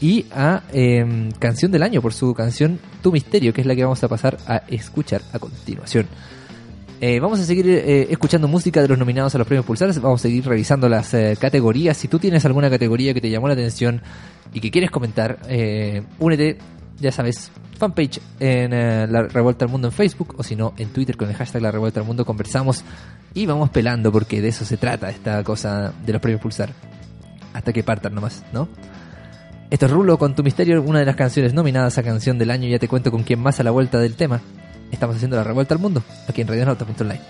y 0.00 0.26
a 0.32 0.62
eh, 0.72 1.30
Canción 1.38 1.70
del 1.72 1.82
Año 1.82 2.00
por 2.00 2.14
su 2.14 2.32
canción 2.32 2.78
Tu 3.02 3.12
Misterio, 3.12 3.52
que 3.52 3.60
es 3.60 3.66
la 3.66 3.74
que 3.74 3.82
vamos 3.82 4.02
a 4.02 4.08
pasar 4.08 4.38
a 4.46 4.62
escuchar 4.68 5.22
a 5.32 5.38
continuación. 5.38 6.06
Eh, 7.00 7.18
vamos 7.18 7.40
a 7.40 7.44
seguir 7.44 7.68
eh, 7.68 8.06
escuchando 8.10 8.46
música 8.46 8.82
de 8.82 8.88
los 8.88 8.98
nominados 8.98 9.34
a 9.34 9.38
los 9.38 9.46
premios 9.46 9.64
Pulsar. 9.64 9.92
Vamos 10.00 10.20
a 10.20 10.22
seguir 10.22 10.46
revisando 10.46 10.88
las 10.88 11.14
categorías. 11.38 11.96
Si 11.96 12.08
tú 12.08 12.18
tienes 12.18 12.44
alguna 12.44 12.68
categoría 12.68 13.14
que 13.14 13.20
te 13.20 13.30
llamó 13.30 13.48
la 13.48 13.54
atención 13.54 14.02
y 14.52 14.60
que 14.60 14.70
quieres 14.70 14.90
comentar, 14.90 15.38
únete, 16.18 16.58
ya 17.00 17.10
sabes, 17.10 17.50
fanpage 17.78 18.20
en 18.38 18.72
eh, 18.72 19.06
La 19.08 19.22
Revuelta 19.22 19.64
al 19.64 19.70
Mundo 19.70 19.88
en 19.88 19.92
Facebook 19.92 20.34
o 20.38 20.42
si 20.42 20.54
no 20.54 20.74
en 20.76 20.90
Twitter 20.90 21.16
con 21.16 21.28
el 21.28 21.34
hashtag 21.34 21.62
La 21.62 21.70
Revuelta 21.70 22.00
al 22.00 22.06
Mundo. 22.06 22.24
Conversamos 22.24 22.84
y 23.34 23.46
vamos 23.46 23.70
pelando 23.70 24.12
porque 24.12 24.40
de 24.40 24.48
eso 24.48 24.64
se 24.64 24.76
trata 24.76 25.10
esta 25.10 25.42
cosa 25.42 25.92
de 26.04 26.12
los 26.12 26.20
premios 26.20 26.40
Pulsar. 26.40 26.72
Hasta 27.52 27.72
que 27.72 27.82
partan 27.82 28.14
nomás, 28.14 28.44
¿no? 28.52 28.68
Esto 29.70 29.86
es 29.86 29.92
Rulo 29.92 30.18
con 30.18 30.34
Tu 30.34 30.42
Misterio, 30.42 30.82
una 30.82 30.98
de 30.98 31.06
las 31.06 31.16
canciones 31.16 31.54
nominadas 31.54 31.96
a 31.98 32.02
Canción 32.02 32.38
del 32.38 32.50
Año. 32.50 32.68
Ya 32.68 32.78
te 32.78 32.88
cuento 32.88 33.10
con 33.10 33.22
quién 33.22 33.40
más 33.40 33.60
a 33.60 33.62
la 33.62 33.70
vuelta 33.70 33.98
del 33.98 34.14
tema. 34.14 34.40
Estamos 34.90 35.16
haciendo 35.16 35.36
la 35.36 35.44
revuelta 35.44 35.74
al 35.74 35.80
mundo 35.80 36.02
aquí 36.28 36.40
en 36.42 36.48
radionauta.online. 36.48 37.20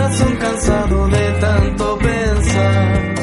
corazón 0.00 0.36
cansado 0.36 1.08
de 1.08 1.32
tanto 1.40 1.98
pensar. 1.98 3.14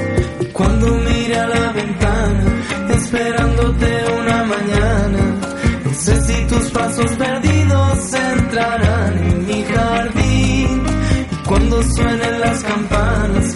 Cuando 0.53 0.87
mire 0.95 1.39
a 1.39 1.47
la 1.47 1.71
ventana, 1.71 2.43
esperándote 2.89 3.89
una 4.21 4.43
mañana, 4.43 5.23
no 5.85 5.93
sé 5.93 6.21
si 6.21 6.45
tus 6.45 6.69
pasos 6.69 7.11
perdidos 7.13 8.13
entrarán 8.13 9.17
en 9.17 9.47
mi 9.47 9.63
jardín. 9.63 10.83
Y 11.31 11.47
cuando 11.47 11.81
suenen 11.81 12.39
las 12.39 12.63
campanas, 12.63 13.46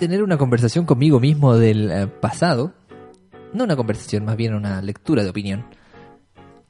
tener 0.00 0.22
una 0.24 0.36
conversación 0.38 0.84
conmigo 0.86 1.20
mismo 1.20 1.56
del 1.56 1.90
eh, 1.90 2.06
pasado. 2.08 2.72
No 3.52 3.64
una 3.64 3.76
conversación, 3.76 4.24
más 4.24 4.36
bien 4.36 4.54
una 4.54 4.80
lectura 4.82 5.22
de 5.22 5.30
opinión. 5.30 5.64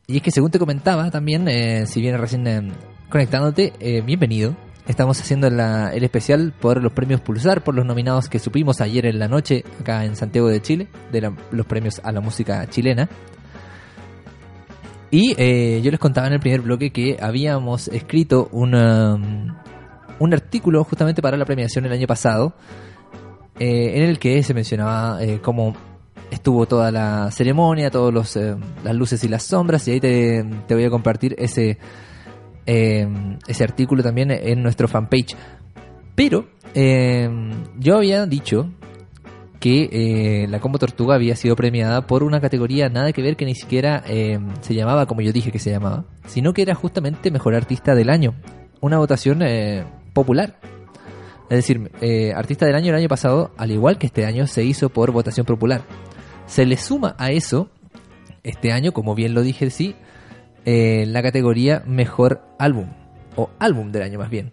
Y 0.07 0.17
es 0.17 0.23
que 0.23 0.31
según 0.31 0.51
te 0.51 0.59
comentaba 0.59 1.11
también, 1.11 1.47
eh, 1.49 1.87
si 1.87 2.01
vienes 2.01 2.21
recién 2.21 2.47
eh, 2.47 2.73
conectándote, 3.09 3.73
eh, 3.81 4.03
bienvenido. 4.03 4.57
Estamos 4.89 5.21
haciendo 5.21 5.47
el 5.47 6.03
especial 6.03 6.53
por 6.59 6.83
los 6.83 6.93
premios 6.93 7.21
Pulsar, 7.21 7.63
por 7.63 7.77
los 7.77 7.87
nominados 7.87 8.29
que 8.29 8.41
supimos 8.41 8.81
ayer 8.81 9.07
en 9.07 9.21
la 9.21 9.29
noche 9.29 9.63
acá 9.81 10.05
en 10.05 10.17
Santiago 10.17 10.49
de 10.49 10.61
Chile, 10.61 10.89
de 11.13 11.21
la- 11.21 11.37
los 11.53 11.65
premios 11.67 12.01
a 12.03 12.11
la 12.11 12.21
música 12.21 12.67
chilena. 12.69 13.09
Y 15.13 15.35
eh, 15.39 15.81
yo 15.83 15.91
les 15.93 16.01
contaba 16.01 16.27
en 16.27 16.33
el 16.33 16.41
primer 16.41 16.63
bloque 16.63 16.91
que 16.91 17.19
habíamos 17.21 17.87
escrito 17.89 18.49
una, 18.53 19.15
un 20.19 20.33
artículo 20.35 20.83
justamente 20.83 21.23
para 21.23 21.37
la 21.37 21.45
premiación 21.45 21.85
el 21.87 21.93
año 21.93 22.07
pasado, 22.09 22.55
eh, 23.61 23.99
en 23.99 24.03
el 24.03 24.19
que 24.19 24.43
se 24.43 24.55
mencionaba 24.55 25.23
eh, 25.23 25.39
cómo 25.41 25.77
estuvo 26.31 26.67
toda 26.67 26.91
la 26.91 27.31
ceremonia, 27.31 27.91
todas 27.91 28.13
los, 28.13 28.37
eh, 28.37 28.57
las 28.83 28.95
luces 28.95 29.23
y 29.25 29.29
las 29.29 29.43
sombras, 29.45 29.87
y 29.87 29.93
ahí 29.93 30.01
te, 30.01 30.45
te 30.67 30.75
voy 30.75 30.85
a 30.85 30.91
compartir 30.91 31.35
ese, 31.39 31.79
eh, 32.67 33.09
ese 33.47 33.65
artículo 33.65 34.03
también 34.03 34.31
en 34.31 34.63
nuestro 34.63 34.89
fanpage. 34.89 35.37
Pero 36.15 36.49
eh, 36.75 37.29
yo 37.79 37.97
había 37.97 38.27
dicho 38.27 38.71
que 39.59 39.89
eh, 39.93 40.47
la 40.49 40.61
Combo 40.61 40.79
Tortuga 40.79 41.17
había 41.17 41.37
sido 41.37 41.55
premiada 41.55 42.07
por 42.07 42.23
una 42.23 42.41
categoría 42.41 42.89
nada 42.89 43.13
que 43.13 43.21
ver 43.21 43.37
que 43.37 43.45
ni 43.45 43.55
siquiera 43.55 44.03
eh, 44.07 44.39
se 44.63 44.75
llamaba 44.75 45.05
como 45.05 45.21
yo 45.21 45.33
dije 45.33 45.53
que 45.53 45.59
se 45.59 45.71
llamaba, 45.71 46.05
sino 46.27 46.55
que 46.55 46.63
era 46.63 46.75
justamente 46.75 47.31
Mejor 47.31 47.55
Artista 47.55 47.95
del 47.95 48.09
Año, 48.09 48.35
una 48.81 48.97
votación 48.99 49.41
popular. 50.15 50.57
Es 51.51 51.57
decir, 51.57 51.91
eh, 52.01 52.33
Artista 52.33 52.65
del 52.65 52.77
Año 52.77 52.91
el 52.91 52.95
año 52.95 53.09
pasado, 53.09 53.51
al 53.57 53.73
igual 53.73 53.99
que 53.99 54.07
este 54.07 54.25
año, 54.25 54.47
se 54.47 54.63
hizo 54.63 54.89
por 54.89 55.11
votación 55.11 55.45
popular. 55.45 55.83
Se 56.47 56.65
le 56.65 56.77
suma 56.77 57.17
a 57.19 57.33
eso, 57.33 57.69
este 58.45 58.71
año, 58.71 58.93
como 58.93 59.17
bien 59.17 59.35
lo 59.35 59.43
dije, 59.43 59.69
sí, 59.71 59.97
eh, 60.65 61.05
la 61.09 61.23
categoría 61.23 61.83
Mejor 61.87 62.41
Álbum, 62.57 62.87
o 63.35 63.51
Álbum 63.59 63.91
del 63.91 64.03
Año 64.03 64.21
más 64.21 64.31
bien. 64.31 64.53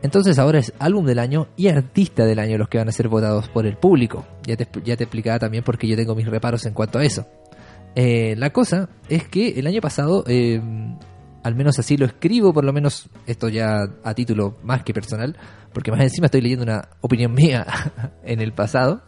Entonces 0.00 0.38
ahora 0.38 0.60
es 0.60 0.72
álbum 0.78 1.04
del 1.04 1.18
año 1.18 1.48
y 1.56 1.66
artista 1.66 2.24
del 2.24 2.38
año 2.38 2.56
los 2.56 2.68
que 2.68 2.78
van 2.78 2.88
a 2.88 2.92
ser 2.92 3.08
votados 3.08 3.48
por 3.48 3.66
el 3.66 3.76
público. 3.76 4.24
Ya 4.44 4.56
te, 4.56 4.66
ya 4.84 4.96
te 4.96 5.04
explicaba 5.04 5.38
también 5.38 5.62
porque 5.62 5.88
yo 5.88 5.96
tengo 5.96 6.14
mis 6.14 6.28
reparos 6.28 6.64
en 6.66 6.72
cuanto 6.72 7.00
a 7.00 7.04
eso. 7.04 7.26
Eh, 7.96 8.34
la 8.38 8.50
cosa 8.50 8.88
es 9.08 9.26
que 9.26 9.58
el 9.58 9.66
año 9.66 9.80
pasado, 9.80 10.24
al 11.42 11.54
menos 11.54 11.78
así 11.78 11.96
lo 11.96 12.06
escribo, 12.06 12.52
por 12.52 12.64
lo 12.64 12.72
menos 12.72 13.08
esto 13.26 13.48
ya 13.48 13.88
a 14.02 14.14
título 14.14 14.58
más 14.62 14.82
que 14.82 14.92
personal, 14.92 15.36
porque 15.72 15.90
más 15.90 16.00
encima 16.00 16.26
estoy 16.26 16.40
leyendo 16.40 16.64
una 16.64 16.88
opinión 17.00 17.32
mía 17.34 17.66
en 18.24 18.40
el 18.40 18.52
pasado, 18.52 19.02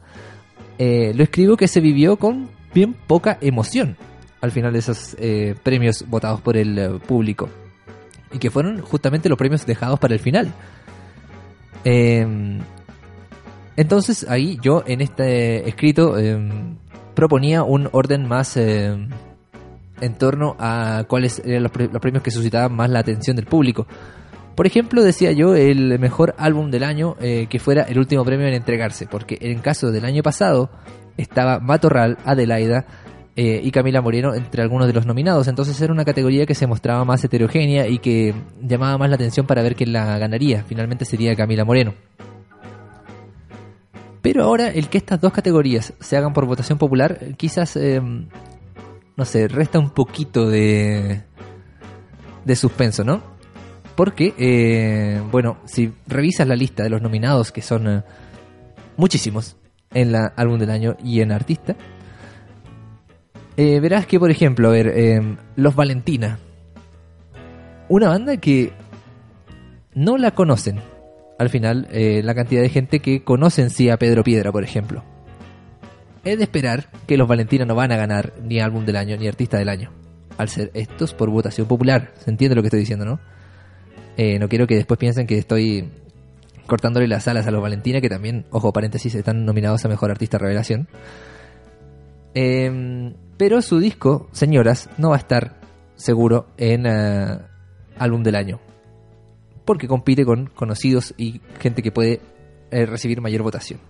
eh, 0.79 1.13
lo 1.15 1.23
escribo 1.23 1.57
que 1.57 1.69
se 1.69 1.81
vivió 1.81 2.17
con 2.17 2.51
bien 2.73 2.95
poca 2.95 3.39
emoción 3.41 3.97
al 4.41 4.53
final 4.53 4.73
de 4.73 4.79
esos 4.79 5.17
eh, 5.19 5.55
premios 5.63 6.05
votados 6.09 6.41
por 6.41 6.57
el 6.57 6.79
eh, 6.79 6.89
público. 7.07 7.49
Y 8.33 8.39
que 8.39 8.51
fueron 8.51 8.81
justamente 8.81 9.29
los 9.29 9.37
premios 9.37 9.67
dejados 9.67 9.99
para 9.99 10.15
el 10.15 10.21
final. 10.21 10.53
Eh, 11.85 12.27
entonces 13.77 14.27
ahí 14.29 14.59
yo 14.63 14.83
en 14.87 15.01
este 15.01 15.67
escrito 15.69 16.19
eh, 16.19 16.39
proponía 17.15 17.63
un 17.63 17.89
orden 17.93 18.29
más 18.29 18.57
eh, 18.57 18.95
en 20.01 20.15
torno 20.15 20.57
a 20.59 21.05
cuáles 21.09 21.43
eran 21.45 21.63
los, 21.63 21.73
pre- 21.73 21.89
los 21.89 22.01
premios 22.01 22.23
que 22.23 22.31
suscitaban 22.31 22.73
más 22.75 22.91
la 22.91 23.01
atención 23.01 23.37
del 23.37 23.47
público. 23.47 23.87
Por 24.55 24.67
ejemplo, 24.67 25.03
decía 25.03 25.33
yo 25.33 25.55
el 25.55 25.99
mejor 25.99 26.35
álbum 26.37 26.71
del 26.71 26.85
año 26.85 27.17
eh, 27.21 27.47
que 27.49 27.59
fuera 27.59 27.83
el 27.83 27.99
último 27.99 28.25
premio 28.25 28.47
en 28.47 28.55
entregarse, 28.55 29.07
porque 29.07 29.39
en 29.41 29.61
caso 29.61 29.91
del 29.91 30.05
año 30.05 30.23
pasado 30.23 30.71
estaba 31.17 31.61
Matorral, 31.61 32.19
Adelaida 32.25 32.85
eh, 33.37 33.61
y 33.63 33.71
Camila 33.71 34.03
Moreno 34.03 34.35
entre 34.35 34.63
algunos 34.63 34.87
de 34.87 34.93
los 34.93 35.07
nominados, 35.07 35.49
entonces 35.49 35.81
era 35.81 35.93
una 35.93 36.05
categoría 36.05 36.45
que 36.47 36.55
se 36.55 36.67
mostraba 36.67 37.05
más 37.05 37.25
heterogénea 37.25 37.87
y 37.87 37.99
que 37.99 38.35
llamaba 38.61 38.99
más 38.99 39.09
la 39.09 39.15
atención 39.15 39.47
para 39.47 39.63
ver 39.63 39.77
quién 39.77 39.93
la 39.93 40.19
ganaría. 40.19 40.65
Finalmente 40.65 41.05
sería 41.05 41.35
Camila 41.37 41.65
Moreno. 41.65 41.95
Pero 44.21 44.45
ahora 44.45 44.69
el 44.69 44.89
que 44.89 44.99
estas 44.99 45.19
dos 45.21 45.33
categorías 45.33 45.95
se 46.01 46.17
hagan 46.19 46.35
por 46.35 46.45
votación 46.45 46.77
popular, 46.77 47.19
quizás, 47.39 47.77
eh, 47.77 48.03
no 49.21 49.27
sé, 49.27 49.49
resta 49.49 49.79
un 49.79 49.91
poquito 49.91 50.49
de, 50.49 51.21
de 52.43 52.57
suspenso, 52.57 53.05
¿no? 53.05 53.23
Porque, 53.95 54.33
eh, 54.39 55.21
bueno, 55.31 55.59
si 55.67 55.93
revisas 56.07 56.49
la 56.49 56.57
lista 56.57 56.83
de 56.83 56.89
los 56.89 57.03
nominados, 57.03 57.53
que 57.53 57.61
son 57.61 57.87
eh, 57.87 58.03
muchísimos 58.97 59.59
en 59.93 60.13
la 60.13 60.33
álbum 60.37 60.59
del 60.59 60.71
año 60.71 60.97
y 61.05 61.21
en 61.21 61.33
artista, 61.33 61.77
eh, 63.59 63.79
verás 63.79 64.07
que, 64.07 64.19
por 64.19 64.31
ejemplo, 64.31 64.69
a 64.69 64.73
ver, 64.73 64.89
eh, 64.89 65.37
Los 65.55 65.75
Valentina, 65.77 66.39
una 67.91 68.09
banda 68.09 68.39
que 68.39 68.73
no 69.93 70.17
la 70.17 70.31
conocen, 70.31 70.81
al 71.39 71.51
final, 71.51 71.89
la 71.93 72.35
cantidad 72.35 72.63
de 72.63 72.71
gente 72.71 73.01
que 73.01 73.23
conoce 73.23 73.61
en 73.61 73.69
sí 73.69 73.91
a 73.91 73.99
Pedro 73.99 74.25
Piedra, 74.25 74.51
por 74.51 74.65
ejemplo. 74.65 75.05
Es 76.25 76.37
de 76.37 76.45
esperar 76.45 76.91
que 77.07 77.17
los 77.17 77.29
Valentina 77.29 77.65
no 77.65 77.75
van 77.75 77.93
a 77.93 77.97
ganar 77.97 78.35
ni 78.43 78.61
álbum 78.61 78.85
del 78.85 78.97
año 78.97 79.17
ni 79.17 79.27
artista 79.27 79.59
del 79.59 79.69
año, 79.69 79.91
al 80.37 80.49
ser 80.49 80.71
estos 80.75 81.15
por 81.15 81.31
votación 81.31 81.67
popular. 81.67 82.13
¿Se 82.19 82.31
entiende 82.31 82.55
lo 82.55 82.63
que 82.63 82.69
estoy 82.69 82.81
diciendo, 82.81 83.05
no? 83.05 83.21
Eh, 84.17 84.39
no 84.39 84.49
quiero 84.49 84.67
que 84.67 84.75
después 84.75 84.99
piensen 84.99 85.27
que 85.27 85.39
estoy 85.39 85.89
cortándole 86.67 87.09
las 87.09 87.27
alas 87.27 87.47
a 87.47 87.51
los 87.51 87.63
Valentina, 87.63 88.01
que 88.01 88.09
también, 88.09 88.45
ojo, 88.51 88.73
paréntesis, 88.73 89.15
están 89.15 89.45
nominados 89.45 89.85
a 89.85 89.89
Mejor 89.89 90.11
Artista 90.11 90.39
Revelación. 90.39 90.89
Eh, 92.35 93.13
pero 93.41 93.63
su 93.63 93.79
disco, 93.79 94.29
señoras, 94.33 94.91
no 94.99 95.09
va 95.09 95.17
a 95.17 95.19
estar 95.19 95.57
seguro 95.95 96.49
en 96.59 96.85
eh, 96.85 97.39
álbum 97.99 98.23
del 98.23 98.35
año. 98.35 98.61
Porque 99.65 99.89
compite 99.89 100.27
con 100.27 100.47
conocidos 100.49 101.15
y 101.17 101.41
gente 101.59 101.83
que 101.83 101.91
puede 101.91 102.21
eh, 102.71 102.85
recibir 102.85 103.23
mayor 103.23 103.43
votación. 103.43 103.81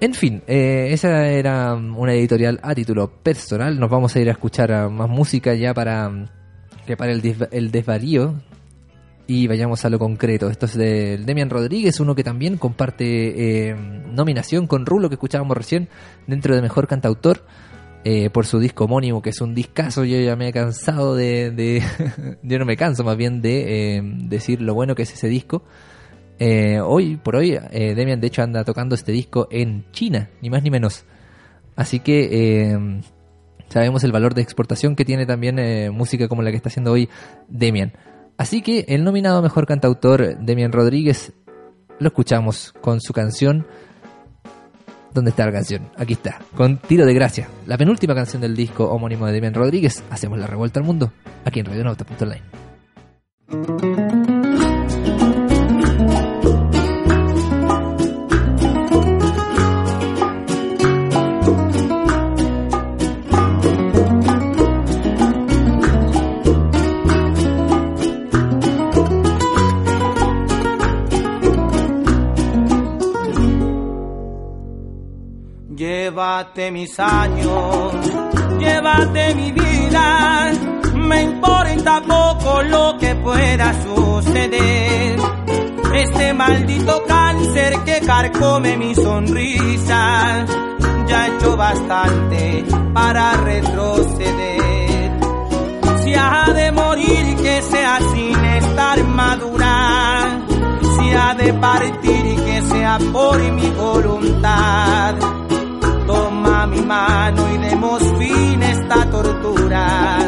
En 0.00 0.14
fin, 0.14 0.42
eh, 0.46 0.88
esa 0.92 1.28
era 1.28 1.74
una 1.74 2.14
editorial 2.14 2.58
a 2.62 2.74
título 2.74 3.10
personal. 3.22 3.78
Nos 3.78 3.90
vamos 3.90 4.16
a 4.16 4.20
ir 4.20 4.28
a 4.28 4.32
escuchar 4.32 4.88
más 4.90 5.08
música 5.10 5.54
ya 5.54 5.74
para 5.74 6.10
que 6.86 6.96
para 6.96 7.12
el, 7.12 7.20
desva- 7.22 7.48
el 7.52 7.70
desvarío 7.70 8.34
y 9.26 9.46
vayamos 9.46 9.84
a 9.84 9.90
lo 9.90 9.98
concreto. 9.98 10.48
Esto 10.48 10.64
es 10.66 10.74
de 10.74 11.18
Demian 11.18 11.50
Rodríguez, 11.50 12.00
uno 12.00 12.14
que 12.14 12.24
también 12.24 12.56
comparte 12.56 13.68
eh, 13.68 13.76
nominación 14.10 14.66
con 14.66 14.86
Rulo 14.86 15.10
que 15.10 15.16
escuchábamos 15.16 15.54
recién 15.56 15.88
dentro 16.26 16.54
de 16.56 16.62
Mejor 16.62 16.86
Cantautor 16.88 17.44
eh, 18.02 18.30
por 18.30 18.46
su 18.46 18.58
disco 18.58 18.84
homónimo, 18.86 19.20
que 19.20 19.30
es 19.30 19.40
un 19.42 19.54
discazo. 19.54 20.04
Yo 20.06 20.18
ya 20.18 20.34
me 20.34 20.48
he 20.48 20.52
cansado 20.54 21.14
de, 21.14 21.50
de- 21.50 21.82
yo 22.42 22.58
no 22.58 22.64
me 22.64 22.78
canso 22.78 23.04
más 23.04 23.18
bien 23.18 23.42
de 23.42 23.98
eh, 23.98 24.02
decir 24.02 24.62
lo 24.62 24.72
bueno 24.72 24.94
que 24.94 25.02
es 25.02 25.12
ese 25.12 25.28
disco. 25.28 25.62
Eh, 26.42 26.80
hoy 26.80 27.16
por 27.16 27.36
hoy, 27.36 27.58
eh, 27.70 27.94
Demian 27.94 28.18
de 28.18 28.26
hecho 28.26 28.42
anda 28.42 28.64
tocando 28.64 28.94
este 28.94 29.12
disco 29.12 29.46
en 29.50 29.84
China, 29.92 30.30
ni 30.40 30.48
más 30.48 30.62
ni 30.62 30.70
menos. 30.70 31.04
Así 31.76 32.00
que 32.00 32.72
eh, 32.72 33.02
sabemos 33.68 34.04
el 34.04 34.12
valor 34.12 34.34
de 34.34 34.40
exportación 34.40 34.96
que 34.96 35.04
tiene 35.04 35.26
también 35.26 35.58
eh, 35.58 35.90
música 35.90 36.28
como 36.28 36.42
la 36.42 36.50
que 36.50 36.56
está 36.56 36.70
haciendo 36.70 36.92
hoy 36.92 37.10
Demian. 37.48 37.92
Así 38.38 38.62
que 38.62 38.86
el 38.88 39.04
nominado 39.04 39.42
mejor 39.42 39.66
cantautor, 39.66 40.38
Demian 40.38 40.72
Rodríguez, 40.72 41.34
lo 41.98 42.08
escuchamos 42.08 42.72
con 42.80 43.02
su 43.02 43.12
canción. 43.12 43.66
¿Dónde 45.12 45.30
está 45.30 45.44
la 45.44 45.52
canción? 45.52 45.90
Aquí 45.98 46.14
está, 46.14 46.38
con 46.56 46.78
Tiro 46.78 47.04
de 47.04 47.12
Gracia, 47.12 47.48
la 47.66 47.76
penúltima 47.76 48.14
canción 48.14 48.40
del 48.40 48.56
disco 48.56 48.86
homónimo 48.86 49.26
de 49.26 49.34
Demian 49.34 49.52
Rodríguez. 49.52 50.02
Hacemos 50.08 50.38
la 50.38 50.46
revuelta 50.46 50.80
al 50.80 50.86
mundo, 50.86 51.12
aquí 51.44 51.60
en 51.60 51.66
radionauta.online. 51.66 54.09
Llévate 76.60 76.72
mis 76.72 77.00
años, 77.00 77.94
llévate 78.58 79.34
mi 79.34 79.50
vida, 79.50 80.52
me 80.94 81.22
importa 81.22 82.02
poco 82.06 82.62
lo 82.64 82.98
que 82.98 83.14
pueda 83.14 83.72
suceder. 83.82 85.18
Este 85.94 86.34
maldito 86.34 87.02
cáncer 87.08 87.78
que 87.86 88.00
carcome 88.00 88.76
mi 88.76 88.94
sonrisa, 88.94 90.44
ya 91.08 91.26
he 91.26 91.36
hecho 91.36 91.56
bastante 91.56 92.66
para 92.92 93.38
retroceder. 93.38 95.12
Si 96.04 96.14
ha 96.14 96.52
de 96.52 96.72
morir 96.72 97.36
que 97.36 97.62
sea 97.62 97.98
sin 98.12 98.44
estar 98.44 99.02
madura, 99.04 100.42
si 100.94 101.10
ha 101.10 101.34
de 101.34 101.54
partir 101.54 102.36
que 102.44 102.62
sea 102.70 102.98
por 103.14 103.38
mi 103.38 103.70
voluntad. 103.70 105.39
Mi 106.70 106.80
mano 106.82 107.54
y 107.54 107.58
demos 107.58 108.02
fin 108.18 108.62
a 108.62 108.70
esta 108.70 109.10
tortura. 109.10 110.18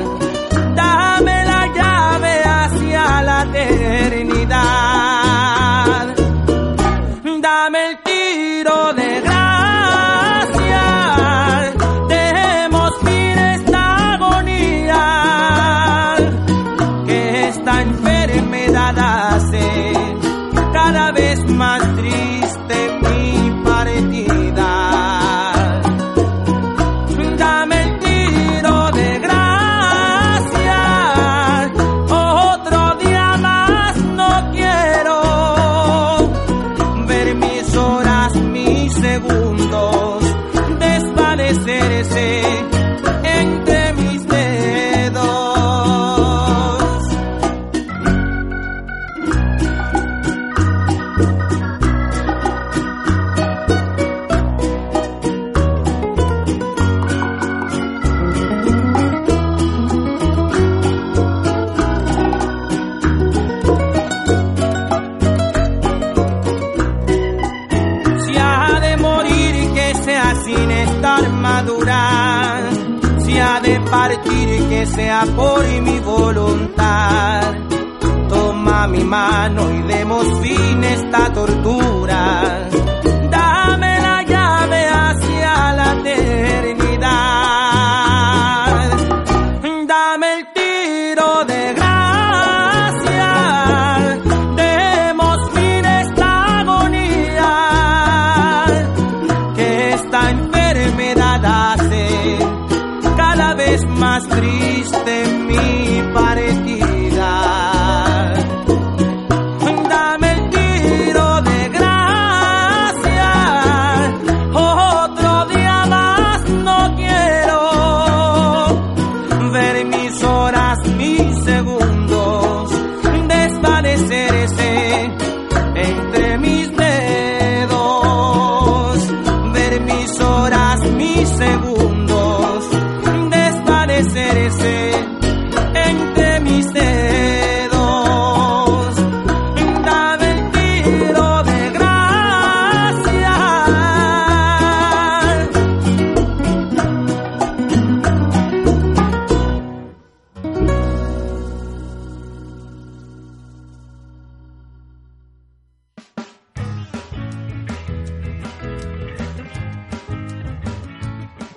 Dame 0.75 1.45
la 1.45 1.67
llave 1.75 2.43
hacia 2.45 3.23
la 3.23 3.43
eternidad. 3.43 5.02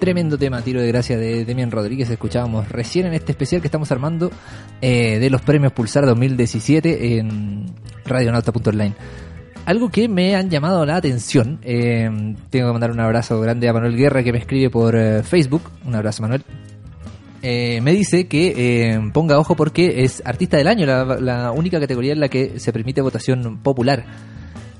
Tremendo 0.06 0.38
tema, 0.38 0.62
tiro 0.62 0.84
de 0.84 0.88
gracia 0.90 1.18
de 1.18 1.46
Demian 1.46 1.72
Rodríguez. 1.72 2.08
Escuchábamos 2.12 2.70
recién 2.70 3.08
en 3.08 3.16
este 3.16 3.32
especial 3.32 3.60
que 3.60 3.70
estamos 3.70 3.92
armando 3.92 4.30
eh, 4.80 5.18
de 5.18 5.32
los 5.32 5.42
premios 5.42 5.74
Pulsar 5.74 6.06
2017 6.06 7.18
en 7.18 7.66
radionauta.online. 8.06 8.94
Algo 9.66 9.90
que 9.90 10.08
me 10.08 10.36
han 10.36 10.52
llamado 10.52 10.86
la 10.86 10.98
atención. 10.98 11.58
eh, 11.64 12.08
tengo 12.52 12.68
que 12.68 12.72
mandar 12.72 12.92
un 12.92 13.00
abrazo 13.00 13.42
grande 13.42 13.68
a 13.68 13.74
Manuel 13.74 13.98
Guerra 13.98 14.22
que 14.22 14.32
me 14.32 14.38
escribe 14.38 14.70
por 14.70 14.96
eh, 14.96 15.24
Facebook. 15.24 15.64
Un 15.88 15.96
abrazo, 15.96 16.22
Manuel. 16.22 16.44
me 17.42 17.92
dice 17.92 18.28
que 18.28 19.10
ponga 19.12 19.40
ojo 19.40 19.56
porque 19.56 20.04
es 20.04 20.22
artista 20.24 20.58
del 20.58 20.68
año, 20.68 20.86
la, 20.86 21.04
la 21.20 21.52
única 21.52 21.80
categoría 21.80 22.14
en 22.14 22.20
la 22.20 22.30
que 22.30 22.60
se 22.60 22.72
permite 22.72 23.02
votación 23.02 23.58
popular. 23.64 24.06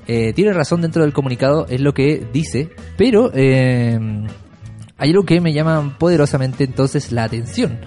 Eh, 0.08 0.32
tiene 0.34 0.52
razón 0.52 0.82
dentro 0.82 1.02
del 1.02 1.12
comunicado, 1.12 1.66
es 1.68 1.80
lo 1.80 1.92
que 1.92 2.24
dice, 2.32 2.70
pero 2.96 3.32
hay 4.98 5.10
algo 5.10 5.24
que 5.24 5.40
me 5.40 5.52
llama 5.52 5.96
poderosamente 5.98 6.64
entonces 6.64 7.12
la 7.12 7.24
atención. 7.24 7.78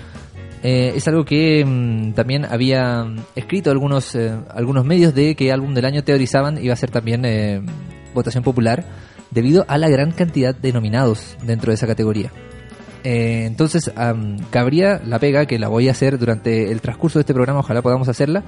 Eh, 0.62 0.94
es 0.96 1.08
algo 1.08 1.24
que 1.24 1.64
mm, 1.66 2.14
también 2.14 2.46
había 2.46 3.06
escrito 3.36 3.72
algunos, 3.72 4.14
eh, 4.16 4.38
algunos 4.50 4.86
medios 4.86 5.16
de 5.16 5.36
que 5.36 5.52
álbum 5.52 5.74
del 5.74 5.86
año 5.86 6.04
teorizaban 6.04 6.62
iba 6.62 6.74
a 6.74 6.78
ser 6.78 6.92
también 6.92 7.24
eh, 7.24 7.62
votación 8.14 8.44
popular 8.44 8.84
debido 9.32 9.64
a 9.70 9.78
la 9.78 9.88
gran 9.90 10.12
cantidad 10.12 10.54
de 10.54 10.74
nominados 10.74 11.38
dentro 11.44 11.72
de 11.72 11.76
esa 11.76 11.88
categoría. 11.88 12.32
Entonces, 13.02 13.94
am, 13.96 14.40
cabría 14.50 15.00
la 15.06 15.20
pega, 15.20 15.46
que 15.46 15.58
la 15.58 15.70
voy 15.70 15.88
a 15.88 15.92
hacer 15.92 16.20
durante 16.20 16.70
el 16.70 16.82
transcurso 16.82 17.18
de 17.18 17.22
este 17.22 17.34
programa, 17.34 17.62
ojalá 17.62 17.82
podamos 17.82 18.10
hacerla, 18.10 18.44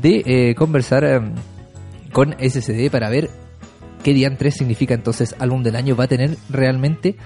de 0.00 0.54
conversar 0.56 1.04
am, 1.04 1.34
con 2.10 2.34
SCD 2.38 2.90
para 2.90 3.10
ver 3.10 3.28
qué 4.02 4.14
diantres 4.14 4.54
significa 4.54 4.94
entonces 4.94 5.36
álbum 5.38 5.62
del 5.62 5.76
año. 5.76 5.94
¿Va 5.94 6.04
a 6.04 6.08
tener 6.08 6.38
realmente 6.48 7.16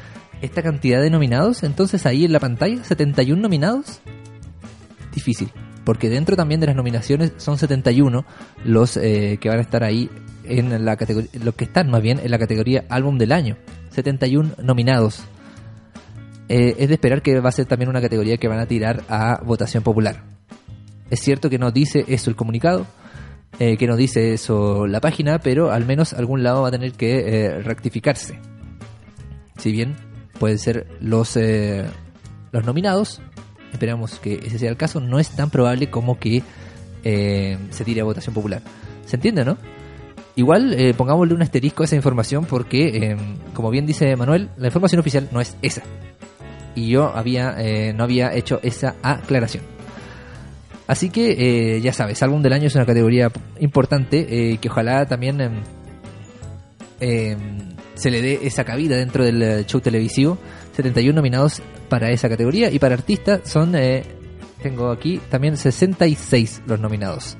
esta 0.42 0.62
cantidad 0.62 1.00
de 1.00 1.10
nominados? 1.10 1.62
Entonces, 1.62 2.06
ahí 2.06 2.24
en 2.24 2.32
la 2.32 2.40
pantalla, 2.40 2.82
71 2.84 3.40
nominados. 3.40 4.00
Difícil, 5.14 5.50
porque 5.84 6.10
dentro 6.10 6.36
también 6.36 6.60
de 6.60 6.66
las 6.66 6.76
nominaciones 6.76 7.32
son 7.36 7.58
71 7.58 8.24
los 8.64 8.96
eh, 8.96 9.38
que 9.40 9.48
van 9.48 9.58
a 9.58 9.62
estar 9.62 9.82
ahí 9.82 10.10
en 10.44 10.84
la 10.84 10.96
categoría, 10.96 11.30
los 11.42 11.54
que 11.54 11.64
están 11.64 11.90
más 11.90 12.02
bien 12.02 12.20
en 12.22 12.30
la 12.30 12.38
categoría 12.38 12.84
álbum 12.88 13.18
del 13.18 13.32
año. 13.32 13.56
71 13.90 14.56
nominados. 14.62 15.24
Eh, 16.48 16.76
es 16.78 16.88
de 16.88 16.94
esperar 16.94 17.22
que 17.22 17.40
va 17.40 17.48
a 17.48 17.52
ser 17.52 17.66
también 17.66 17.88
una 17.88 18.00
categoría 18.00 18.36
que 18.36 18.46
van 18.46 18.58
a 18.58 18.66
tirar 18.66 19.02
a 19.08 19.40
votación 19.44 19.82
popular. 19.82 20.22
Es 21.10 21.20
cierto 21.20 21.48
que 21.48 21.58
no 21.58 21.70
dice 21.70 22.04
eso 22.08 22.30
el 22.30 22.36
comunicado, 22.36 22.86
eh, 23.58 23.76
que 23.76 23.86
no 23.86 23.96
dice 23.96 24.34
eso 24.34 24.86
la 24.86 25.00
página, 25.00 25.38
pero 25.38 25.70
al 25.70 25.86
menos 25.86 26.12
algún 26.12 26.42
lado 26.42 26.62
va 26.62 26.68
a 26.68 26.72
tener 26.72 26.92
que 26.92 27.60
rectificarse. 27.62 28.38
Si 29.56 29.72
bien 29.72 29.96
pueden 30.38 30.58
ser 30.58 30.86
los, 31.00 31.36
eh, 31.36 31.84
los 32.52 32.64
nominados, 32.64 33.20
esperamos 33.72 34.18
que 34.18 34.34
ese 34.34 34.58
sea 34.58 34.70
el 34.70 34.76
caso, 34.76 35.00
no 35.00 35.18
es 35.18 35.30
tan 35.30 35.50
probable 35.50 35.90
como 35.90 36.18
que 36.18 36.42
eh, 37.08 37.56
se 37.70 37.84
tire 37.84 38.00
a 38.00 38.04
votación 38.04 38.34
popular. 38.34 38.62
¿Se 39.04 39.14
entiende, 39.14 39.44
no? 39.44 39.56
Igual 40.34 40.74
eh, 40.74 40.92
pongámosle 40.92 41.34
un 41.34 41.42
asterisco 41.42 41.84
a 41.84 41.86
esa 41.86 41.94
información 41.94 42.46
porque, 42.46 42.88
eh, 42.88 43.16
como 43.54 43.70
bien 43.70 43.86
dice 43.86 44.16
Manuel, 44.16 44.50
la 44.56 44.66
información 44.66 44.98
oficial 44.98 45.28
no 45.30 45.40
es 45.40 45.56
esa. 45.62 45.82
Y 46.74 46.88
yo 46.88 47.16
había 47.16 47.56
no 47.94 48.04
había 48.04 48.34
hecho 48.34 48.60
esa 48.62 48.96
aclaración. 49.02 49.62
Así 50.86 51.08
que 51.08 51.80
ya 51.80 51.94
sabes, 51.94 52.22
álbum 52.22 52.42
del 52.42 52.52
año 52.52 52.66
es 52.66 52.74
una 52.74 52.84
categoría 52.84 53.30
importante 53.60 54.58
que 54.60 54.68
ojalá 54.68 55.06
también 55.06 55.40
em, 55.40 55.52
em, 57.00 57.75
se 57.96 58.10
le 58.10 58.22
dé 58.22 58.38
esa 58.42 58.62
cabida 58.64 58.96
dentro 58.96 59.24
del 59.24 59.42
eh, 59.42 59.64
show 59.66 59.80
televisivo. 59.80 60.38
71 60.76 61.12
nominados 61.14 61.60
para 61.88 62.10
esa 62.10 62.28
categoría 62.28 62.70
y 62.70 62.78
para 62.78 62.94
artista 62.94 63.40
son, 63.44 63.74
eh, 63.74 64.04
tengo 64.62 64.90
aquí 64.90 65.20
también 65.30 65.56
66 65.56 66.62
los 66.66 66.78
nominados. 66.80 67.36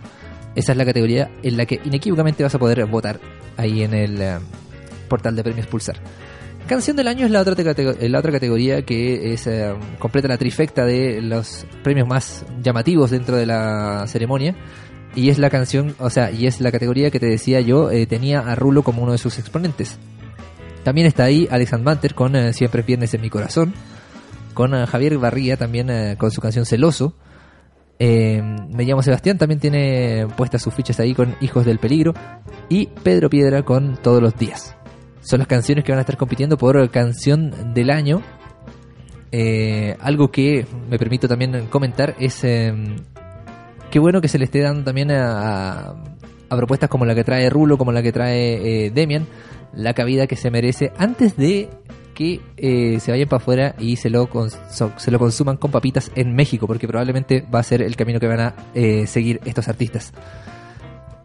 Esa 0.55 0.73
es 0.73 0.79
la 0.79 0.85
categoría 0.87 1.31
en 1.42 1.57
la 1.57 1.66
que 1.66 1.81
inequívocamente 1.85 2.42
vas 2.42 2.55
a 2.55 2.59
poder 2.59 2.85
votar 2.87 3.21
ahí 3.57 3.83
en 3.83 3.95
el 3.95 4.21
eh, 4.21 4.38
portal 5.09 5.37
de 5.37 5.42
premios 5.45 5.66
Pulsar. 5.66 5.97
Canción 6.66 6.97
del 6.97 7.07
año 7.07 7.27
es 7.27 7.31
la 7.31 7.40
otra, 7.42 7.55
catego- 7.55 7.97
la 8.09 8.19
otra 8.19 8.33
categoría 8.33 8.83
que 8.83 9.33
es 9.35 9.47
eh, 9.47 9.73
completa 10.01 10.27
la 10.29 10.37
trifecta 10.38 10.85
de 10.85 11.21
los 11.23 11.64
premios 11.85 12.09
más 12.09 12.45
llamativos 12.62 13.11
dentro 13.11 13.37
de 13.37 13.47
la 13.47 14.05
ceremonia. 14.09 14.57
Y 15.14 15.31
es 15.31 15.38
la 15.38 15.49
canción, 15.49 15.95
o 15.99 16.11
sea, 16.11 16.31
y 16.31 16.47
es 16.47 16.61
la 16.61 16.71
categoría 16.73 17.11
que 17.11 17.21
te 17.21 17.27
decía 17.27 17.61
yo, 17.61 17.90
eh, 17.90 18.07
tenía 18.07 18.40
a 18.40 18.55
Rulo 18.55 18.83
como 18.83 19.03
uno 19.03 19.12
de 19.12 19.19
sus 19.19 19.38
exponentes. 19.38 19.99
También 20.87 21.09
está 21.09 21.25
ahí 21.25 21.49
Alexand 21.51 21.83
Manter 21.83 22.14
con 22.14 22.37
eh, 22.37 22.53
Siempre 22.53 22.83
es 22.83 22.87
viernes 22.87 23.12
en 23.12 23.20
mi 23.20 23.29
corazón. 23.29 23.75
Con 24.55 24.72
eh, 24.72 24.87
Javier 24.87 25.18
Barría 25.18 25.57
también 25.57 25.90
eh, 25.90 26.14
con 26.16 26.31
su 26.31 26.40
canción 26.40 26.64
Celoso. 26.64 27.16
Me 27.99 28.85
llamo 28.85 29.03
Sebastián, 29.03 29.37
también 29.37 29.59
tiene 29.59 30.29
puestas 30.37 30.62
sus 30.62 30.72
fichas 30.72 31.01
ahí 31.01 31.12
con 31.12 31.35
Hijos 31.40 31.66
del 31.66 31.81
Peligro. 31.81 32.14
Y 32.68 32.87
Pedro 33.03 33.29
Piedra 33.29 33.64
con 33.64 33.96
Todos 33.96 34.22
los 34.22 34.37
Días. 34.37 34.77
Son 35.22 35.40
las 35.40 35.49
canciones 35.49 35.83
que 35.83 35.90
van 35.90 35.99
a 35.99 36.03
estar 36.03 36.16
compitiendo 36.16 36.57
por 36.57 36.88
canción 36.92 37.75
del 37.75 37.90
año. 37.90 38.22
Algo 40.01 40.31
que 40.31 40.66
me 40.88 40.99
permito 41.01 41.27
también 41.27 41.66
comentar 41.66 42.14
es 42.20 42.44
eh, 42.44 42.72
qué 43.90 43.99
bueno 43.99 44.20
que 44.20 44.29
se 44.29 44.38
le 44.38 44.44
esté 44.44 44.61
dando 44.61 44.85
también 44.85 45.11
a, 45.11 45.88
a- 45.88 45.94
a 46.49 46.57
propuestas 46.57 46.88
como 46.88 47.05
la 47.05 47.14
que 47.16 47.25
trae 47.25 47.51
Rulo, 47.51 47.77
como 47.77 47.90
la 47.90 48.03
que 48.05 48.12
trae 48.12 48.88
Demian, 48.94 49.27
la 49.77 49.95
cabida 49.95 50.27
que 50.27 50.37
se 50.37 50.51
merece 50.51 50.93
antes 50.99 51.37
de 51.37 51.69
que 52.17 52.41
eh, 52.57 52.99
se 52.99 53.11
vayan 53.11 53.29
para 53.29 53.43
afuera 53.43 53.75
y 53.79 53.97
se 53.97 54.09
lo, 54.09 54.29
se 54.71 55.11
lo 55.11 55.19
consuman 55.19 55.59
con 55.59 55.71
papitas 55.71 56.11
en 56.15 56.35
México, 56.35 56.67
porque 56.67 56.89
probablemente 56.89 57.45
va 57.55 57.61
a 57.61 57.62
ser 57.62 57.83
el 57.83 57.95
camino 57.95 58.19
que 58.19 58.27
van 58.27 58.41
a 58.41 58.55
eh, 58.75 59.07
seguir 59.07 59.41
estos 59.45 59.69
artistas. 59.69 60.12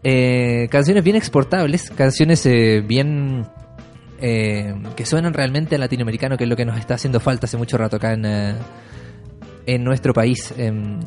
Eh, 0.03 0.67
canciones 0.69 1.03
bien 1.03 1.15
exportables, 1.15 1.89
canciones 1.91 2.45
eh, 2.45 2.83
bien 2.85 3.47
que 4.19 5.03
suenan 5.03 5.33
realmente 5.33 5.77
a 5.77 5.79
latinoamericano, 5.79 6.37
que 6.37 6.43
es 6.43 6.49
lo 6.49 6.55
que 6.55 6.63
nos 6.63 6.77
está 6.77 6.93
haciendo 6.93 7.19
falta 7.19 7.47
hace 7.47 7.57
mucho 7.57 7.75
rato 7.79 7.95
acá 7.95 8.13
en, 8.13 8.23
en 9.65 9.83
nuestro 9.83 10.13
país. 10.13 10.53
Em, 10.57 10.99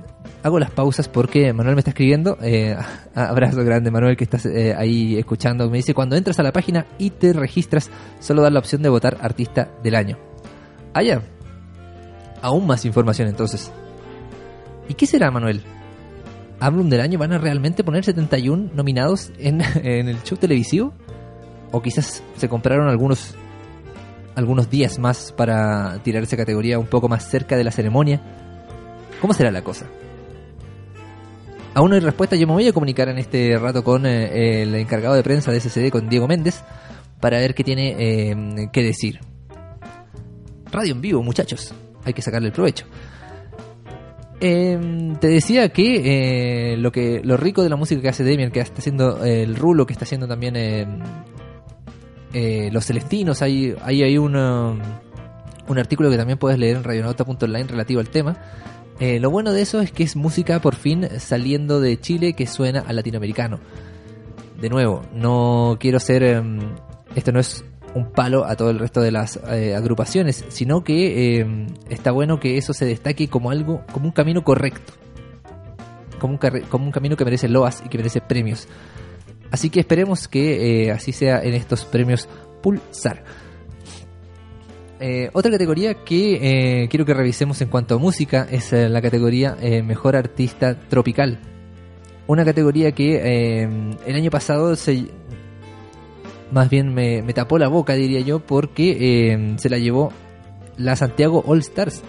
hago 0.43 0.59
las 0.59 0.71
pausas 0.71 1.09
porque 1.09 1.53
Manuel 1.53 1.77
me 1.77 1.81
está 1.81 1.91
escribiendo. 1.91 2.39
eh, 2.43 2.77
abrazo 3.15 3.65
grande, 3.65 3.91
Manuel, 3.91 4.17
que 4.17 4.25
estás 4.25 4.47
eh, 4.47 4.75
ahí 4.77 5.17
escuchando. 5.17 5.69
Me 5.71 5.79
dice: 5.79 5.95
Cuando 5.95 6.17
entras 6.17 6.39
a 6.39 6.43
la 6.43 6.53
página 6.53 6.87
y 6.99 7.11
te 7.11 7.33
registras, 7.33 7.91
solo 8.21 8.43
da 8.43 8.51
la 8.51 8.59
opción 8.59 8.83
de 8.83 8.89
votar 8.89 9.19
artista 9.21 9.71
del 9.83 9.95
año. 9.95 10.19
Ah, 10.93 11.03
ya. 11.03 11.23
Aún 12.43 12.67
más 12.67 12.85
información 12.85 13.29
entonces. 13.29 13.73
¿Y 14.89 14.95
qué 14.95 15.07
será, 15.07 15.31
Manuel? 15.31 15.63
¿Álbum 16.61 16.89
del 16.89 17.01
año 17.01 17.19
van 17.19 17.33
a 17.33 17.39
realmente 17.39 17.83
poner 17.83 18.05
71 18.05 18.71
nominados 18.75 19.33
en, 19.39 19.61
en 19.83 20.09
el 20.09 20.23
show 20.23 20.39
televisivo? 20.39 20.93
¿O 21.73 21.83
quizás 21.83 22.23
se 22.37 22.49
compraron 22.49 22.89
algunos 22.89 23.35
algunos 24.35 24.71
días 24.71 24.99
más 24.99 25.33
para 25.33 26.03
tirar 26.03 26.23
esa 26.23 26.37
categoría 26.37 26.79
un 26.79 26.87
poco 26.87 27.09
más 27.09 27.29
cerca 27.29 27.57
de 27.57 27.65
la 27.65 27.71
ceremonia? 27.71 28.21
¿Cómo 29.21 29.33
será 29.35 29.51
la 29.51 29.63
cosa? 29.63 29.87
Aún 31.75 31.91
no 31.91 31.97
hay 31.97 32.01
respuesta, 32.01 32.37
yo 32.37 32.47
me 32.47 32.53
voy 32.53 32.69
a 32.69 32.73
comunicar 32.73 33.09
en 33.09 33.19
este 33.19 33.59
rato 33.59 33.83
con 33.83 34.07
eh, 34.07 34.63
el 34.63 34.75
encargado 34.75 35.15
de 35.15 35.23
prensa 35.23 35.51
de 35.51 35.61
SCD, 35.61 35.91
con 35.91 36.09
Diego 36.09 36.29
Méndez, 36.29 36.63
para 37.21 37.39
ver 37.39 37.55
qué 37.55 37.65
tiene 37.65 37.97
eh, 37.99 38.69
que 38.73 38.83
decir. 38.83 39.21
Radio 40.71 40.93
en 40.93 41.01
vivo, 41.01 41.23
muchachos, 41.23 41.75
hay 42.05 42.13
que 42.13 42.23
sacarle 42.23 42.49
el 42.49 42.53
provecho. 42.53 42.87
Eh, 44.41 45.17
te 45.21 45.29
decía 45.29 45.71
que 45.71 46.73
eh, 46.73 46.77
lo 46.77 46.93
que 46.93 47.23
lo 47.25 47.37
rico 47.37 47.63
de 47.63 47.71
la 47.71 47.77
música 47.77 48.03
que 48.03 48.09
hace 48.09 48.25
Demian, 48.25 48.51
que 48.51 48.61
está 48.61 48.79
haciendo 48.79 49.25
eh, 49.25 49.43
el 49.43 49.57
rulo, 49.57 49.87
que 49.87 49.95
está 49.95 50.05
haciendo 50.05 50.29
también 50.29 50.55
eh, 52.35 52.69
los 52.73 52.85
celestinos, 52.85 53.43
hay, 53.43 53.77
hay, 53.83 54.03
hay 54.03 54.19
un, 54.19 54.35
um, 54.35 54.81
un 55.69 55.79
artículo 55.79 56.11
que 56.11 56.17
también 56.17 56.37
puedes 56.37 56.59
leer 56.59 56.77
en 56.77 56.85
radionauta.online 56.85 57.65
relativo 57.65 58.01
al 58.01 58.09
tema. 58.09 58.37
Eh, 59.01 59.21
lo 59.21 59.31
bueno 59.31 59.53
de 59.53 59.63
eso 59.63 59.81
es 59.81 59.93
que 59.93 60.03
es 60.03 60.17
música 60.17 60.61
por 60.61 60.75
fin 60.75 61.09
saliendo 61.19 61.81
de 61.81 61.99
Chile 62.01 62.35
que 62.35 62.47
suena 62.47 62.81
al 62.81 62.97
latinoamericano. 62.97 63.61
De 64.61 64.69
nuevo, 64.69 65.03
no 65.15 65.77
quiero 65.79 66.01
ser... 66.01 66.25
em, 66.25 66.59
esto 67.15 67.31
no 67.31 67.39
es 67.39 67.65
un 67.95 68.11
palo 68.11 68.45
a 68.45 68.57
todo 68.57 68.71
el 68.71 68.81
resto 68.81 69.01
de 69.01 69.13
las 69.13 69.39
eh, 69.49 69.77
agrupaciones, 69.77 70.45
sino 70.49 70.83
que 70.83 71.39
em, 71.39 71.69
está 71.89 72.11
bueno 72.11 72.41
que 72.41 72.59
eso 72.59 72.73
se 72.73 72.85
destaque 72.85 73.29
como 73.29 73.53
algo, 73.53 73.83
como 73.93 74.07
un 74.07 74.13
camino 74.13 74.43
correcto. 74.43 74.93
Como 76.19 76.87
un 76.87 76.91
camino 76.91 77.17
que 77.17 77.25
merece 77.25 77.49
loas 77.49 77.83
y 77.85 77.89
que 77.89 77.99
merece 77.99 78.21
premios. 78.21 78.67
Así 79.55 79.71
que 79.71 79.79
esperemos 79.79 80.27
que 80.27 80.87
eh, 80.87 80.91
así 80.91 81.13
sea 81.13 81.41
en 81.41 81.55
estos 81.55 81.85
premios 81.85 82.29
Pulsar. 82.61 83.23
Eh, 84.99 85.31
otra 85.33 85.53
categoría 85.53 86.03
que 86.03 86.83
eh, 86.83 86.89
quiero 86.89 87.05
que 87.05 87.15
revisemos 87.15 87.61
en 87.63 87.69
cuanto 87.69 87.95
a 87.95 87.99
música 87.99 88.49
es 88.51 88.73
la 88.73 89.01
categoría 89.01 89.57
Mejor 89.85 90.17
Artista 90.17 90.75
Tropical. 90.89 91.39
Una 92.27 92.45
categoría 92.45 92.91
que 92.91 93.63
el 94.05 94.17
año 94.17 94.33
pasado 94.33 94.75
se... 94.75 95.07
Más 96.51 96.69
bien 96.69 96.93
me, 96.93 97.23
tapó 97.33 97.57
la 97.57 97.69
boca, 97.69 97.93
diría 97.93 98.23
yo, 98.23 98.41
porque 98.41 99.55
se 99.59 99.71
la 99.71 99.79
llevó 99.79 100.13
la 100.77 100.97
Santiago 100.97 101.45
All 101.47 101.61
Stars. 101.61 102.03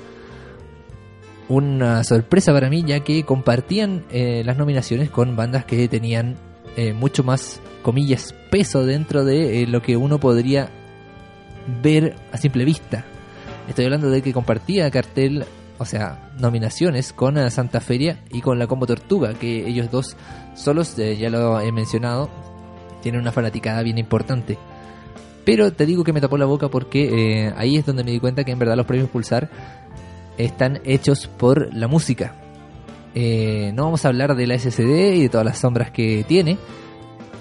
Una 1.47 2.03
sorpresa 2.03 2.51
para 2.53 2.71
mí, 2.71 2.83
ya 2.87 3.01
que 3.01 3.21
compartían 3.21 4.03
las 4.11 4.57
nominaciones 4.57 5.11
con 5.11 5.35
bandas 5.35 5.65
que 5.65 5.87
tenían 5.87 6.37
eh, 6.75 6.93
mucho 6.93 7.23
más, 7.23 7.61
comillas, 7.81 8.33
peso 8.51 8.85
dentro 8.85 9.23
de 9.23 9.63
eh, 9.63 9.67
lo 9.67 9.81
que 9.81 9.95
uno 9.95 10.19
podría 10.19 10.69
ver 11.81 12.15
a 12.31 12.37
simple 12.37 12.65
vista. 12.65 13.05
Estoy 13.67 13.85
hablando 13.85 14.09
de 14.09 14.21
que 14.21 14.33
compartía 14.33 14.91
cartel, 14.91 15.45
o 15.77 15.85
sea, 15.85 16.31
nominaciones 16.37 17.13
con 17.13 17.37
eh, 17.37 17.49
Santa 17.49 17.79
Feria 17.79 18.19
y 18.29 18.41
con 18.41 18.59
la 18.59 18.67
Combo 18.67 18.85
Tortuga, 18.85 19.33
que 19.33 19.67
ellos 19.67 19.89
dos 19.89 20.17
solos, 20.53 20.95
ya 20.95 21.29
lo 21.29 21.59
he 21.61 21.71
mencionado, 21.71 22.29
tienen 23.01 23.21
una 23.21 23.31
fanaticada 23.31 23.81
bien 23.81 23.97
importante. 23.97 24.57
Pero 25.45 25.71
te 25.71 25.85
digo 25.85 26.03
que 26.03 26.11
me 26.11 26.21
tapó 26.21 26.37
la 26.37 26.45
boca 26.45 26.69
porque 26.69 27.53
ahí 27.55 27.77
es 27.77 27.85
donde 27.85 28.03
me 28.03 28.11
di 28.11 28.19
cuenta 28.19 28.43
que 28.43 28.51
en 28.51 28.57
verdad 28.57 28.75
los 28.75 28.87
premios 28.87 29.09
Pulsar 29.09 29.49
están 30.37 30.81
hechos 30.85 31.27
por 31.27 31.71
la 31.73 31.87
música. 31.87 32.44
Eh, 33.15 33.71
no 33.73 33.85
vamos 33.85 34.05
a 34.05 34.09
hablar 34.09 34.35
de 34.35 34.45
la 34.45 34.59
SSD 34.59 35.15
y 35.15 35.21
de 35.23 35.29
todas 35.29 35.45
las 35.45 35.57
sombras 35.57 35.89
que 35.89 36.23
tiene. 36.27 36.57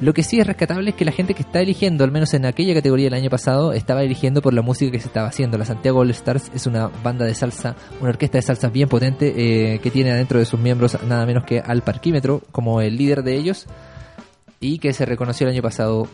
Lo 0.00 0.12
que 0.12 0.22
sí 0.22 0.40
es 0.40 0.46
rescatable 0.46 0.90
es 0.90 0.96
que 0.96 1.04
la 1.04 1.12
gente 1.12 1.34
que 1.34 1.42
está 1.42 1.60
eligiendo, 1.60 2.04
al 2.04 2.10
menos 2.10 2.34
en 2.34 2.46
aquella 2.46 2.74
categoría 2.74 3.06
del 3.06 3.14
año 3.14 3.30
pasado, 3.30 3.72
estaba 3.72 4.02
eligiendo 4.02 4.42
por 4.42 4.52
la 4.52 4.62
música 4.62 4.90
que 4.90 5.00
se 5.00 5.06
estaba 5.06 5.28
haciendo. 5.28 5.56
La 5.56 5.64
Santiago 5.64 6.00
All 6.00 6.10
Stars 6.10 6.50
es 6.54 6.66
una 6.66 6.88
banda 6.88 7.24
de 7.24 7.34
salsa, 7.34 7.76
una 8.00 8.10
orquesta 8.10 8.38
de 8.38 8.42
salsa 8.42 8.68
bien 8.68 8.88
potente 8.88 9.34
eh, 9.36 9.78
que 9.78 9.90
tiene 9.90 10.12
adentro 10.12 10.38
de 10.38 10.46
sus 10.46 10.58
miembros 10.58 10.98
nada 11.06 11.26
menos 11.26 11.44
que 11.44 11.60
al 11.60 11.82
parquímetro 11.82 12.42
como 12.50 12.80
el 12.80 12.96
líder 12.96 13.22
de 13.22 13.36
ellos 13.36 13.66
y 14.60 14.78
que 14.78 14.92
se 14.92 15.04
reconoció 15.04 15.46
el 15.46 15.54
año 15.54 15.62
pasado 15.62 16.08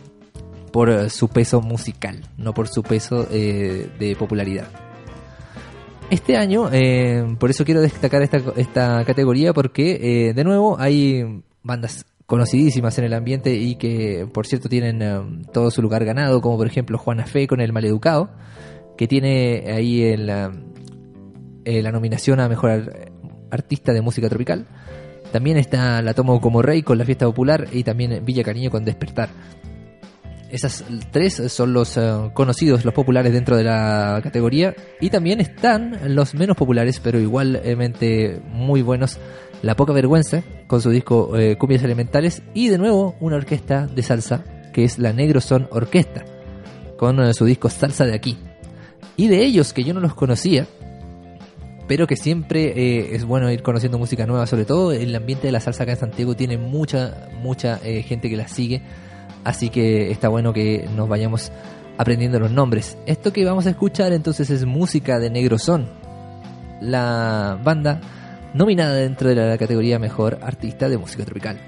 por 0.72 0.90
eh, 0.90 1.10
su 1.10 1.28
peso 1.28 1.60
musical, 1.60 2.20
no 2.36 2.52
por 2.52 2.68
su 2.68 2.82
peso 2.82 3.26
eh, 3.30 3.90
de 3.98 4.14
popularidad. 4.16 4.68
Este 6.10 6.36
año, 6.36 6.68
eh, 6.72 7.36
por 7.38 7.50
eso 7.50 7.64
quiero 7.64 7.80
destacar 7.80 8.22
esta, 8.22 8.38
esta 8.56 9.04
categoría, 9.04 9.52
porque 9.52 10.28
eh, 10.28 10.34
de 10.34 10.44
nuevo 10.44 10.76
hay 10.78 11.42
bandas 11.62 12.04
conocidísimas 12.26 12.98
en 12.98 13.04
el 13.04 13.14
ambiente 13.14 13.54
y 13.54 13.76
que 13.76 14.26
por 14.32 14.46
cierto 14.46 14.68
tienen 14.68 15.02
eh, 15.02 15.20
todo 15.52 15.70
su 15.70 15.82
lugar 15.82 16.04
ganado, 16.04 16.40
como 16.40 16.56
por 16.56 16.66
ejemplo 16.66 16.98
Juana 16.98 17.26
Fe 17.26 17.46
con 17.46 17.60
El 17.60 17.72
Maleducado, 17.72 18.30
que 18.96 19.06
tiene 19.06 19.64
ahí 19.68 20.02
el, 20.02 20.28
eh, 21.64 21.82
la 21.82 21.92
nominación 21.92 22.40
a 22.40 22.48
Mejor 22.48 22.70
Ar- 22.70 23.12
Artista 23.52 23.92
de 23.92 24.00
Música 24.02 24.28
Tropical. 24.28 24.66
También 25.32 25.58
está 25.58 26.02
La 26.02 26.12
Tomo 26.12 26.40
como 26.40 26.60
Rey 26.60 26.82
con 26.82 26.98
La 26.98 27.04
Fiesta 27.04 27.24
Popular 27.26 27.68
y 27.72 27.84
también 27.84 28.24
Villa 28.24 28.42
Cariño 28.42 28.70
con 28.70 28.84
Despertar. 28.84 29.28
Esas 30.50 30.84
tres 31.10 31.42
son 31.48 31.72
los 31.72 31.96
eh, 31.96 32.30
conocidos, 32.34 32.84
los 32.84 32.94
populares 32.94 33.32
dentro 33.32 33.56
de 33.56 33.64
la 33.64 34.20
categoría. 34.22 34.74
Y 35.00 35.10
también 35.10 35.40
están 35.40 36.14
los 36.14 36.34
menos 36.34 36.56
populares, 36.56 37.00
pero 37.00 37.18
igualmente 37.18 38.40
muy 38.52 38.82
buenos. 38.82 39.18
La 39.62 39.76
Poca 39.76 39.92
Vergüenza, 39.92 40.42
con 40.66 40.80
su 40.80 40.90
disco 40.90 41.36
eh, 41.36 41.56
Cumbias 41.56 41.82
Elementales. 41.82 42.42
Y 42.54 42.68
de 42.68 42.78
nuevo, 42.78 43.16
una 43.20 43.36
orquesta 43.36 43.86
de 43.86 44.02
salsa, 44.02 44.44
que 44.72 44.84
es 44.84 44.98
la 44.98 45.12
Negro 45.12 45.40
Son 45.40 45.68
Orquesta, 45.70 46.24
con 46.96 47.20
eh, 47.20 47.34
su 47.34 47.44
disco 47.44 47.68
Salsa 47.68 48.06
de 48.06 48.14
Aquí. 48.14 48.38
Y 49.16 49.28
de 49.28 49.44
ellos, 49.44 49.72
que 49.72 49.84
yo 49.84 49.92
no 49.92 50.00
los 50.00 50.14
conocía, 50.14 50.66
pero 51.90 52.06
que 52.06 52.14
siempre 52.14 52.68
eh, 52.68 53.16
es 53.16 53.24
bueno 53.24 53.50
ir 53.50 53.64
conociendo 53.64 53.98
música 53.98 54.24
nueva, 54.24 54.46
sobre 54.46 54.64
todo 54.64 54.92
el 54.92 55.12
ambiente 55.12 55.48
de 55.48 55.52
la 55.52 55.58
salsa 55.58 55.82
acá 55.82 55.90
en 55.90 55.98
Santiago 55.98 56.36
tiene 56.36 56.56
mucha, 56.56 57.28
mucha 57.42 57.80
eh, 57.82 58.02
gente 58.02 58.30
que 58.30 58.36
la 58.36 58.46
sigue, 58.46 58.80
así 59.44 59.70
que 59.70 60.10
está 60.10 60.28
bueno 60.28 60.52
que 60.52 60.88
nos 60.94 61.08
vayamos 61.08 61.52
aprendiendo 61.98 62.38
los 62.38 62.50
nombres. 62.50 62.96
Esto 63.06 63.32
que 63.32 63.44
vamos 63.44 63.66
a 63.66 63.70
escuchar 63.70 64.12
entonces 64.12 64.50
es 64.50 64.64
música 64.64 65.18
de 65.18 65.30
Negro 65.30 65.58
Son, 65.58 65.86
la 66.80 67.58
banda 67.62 68.00
nominada 68.54 68.94
dentro 68.94 69.28
de 69.28 69.34
la 69.34 69.58
categoría 69.58 69.98
Mejor 69.98 70.38
Artista 70.42 70.88
de 70.88 70.98
Música 70.98 71.24
Tropical. 71.24 71.60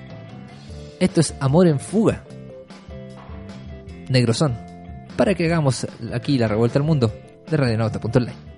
Esto 1.00 1.20
es 1.20 1.34
Amor 1.40 1.66
en 1.66 1.80
Fuga, 1.80 2.22
Negro 4.08 4.32
Son, 4.32 4.56
para 5.16 5.34
que 5.34 5.46
hagamos 5.46 5.86
aquí 6.12 6.38
la 6.38 6.48
revuelta 6.48 6.78
al 6.78 6.84
mundo 6.84 7.12
de 7.50 7.56
radionauta.online. 7.56 8.51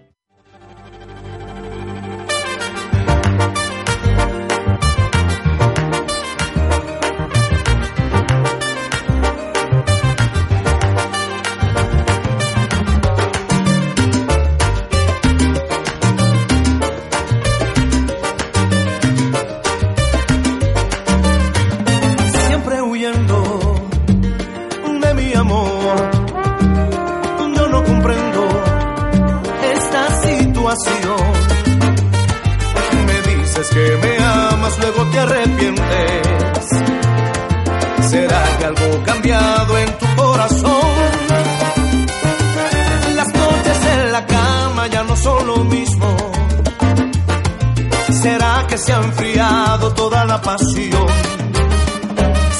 ¿Será 48.94 49.00
que 49.00 49.00
se 49.00 49.00
ha 49.00 49.02
enfriado 49.02 49.94
toda 49.94 50.24
la 50.24 50.40
pasión? 50.40 51.07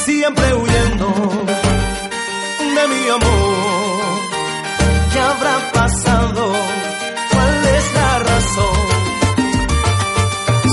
siempre 0.05 0.55
huyendo 0.55 1.07
de 2.77 2.89
mi 2.89 3.09
amor. 3.09 4.05
¿Qué 5.13 5.21
habrá 5.21 5.73
pasado? 5.73 6.53
¿Cuál 7.31 7.67
es 7.77 7.95
la 7.95 8.19
razón? 8.31 8.85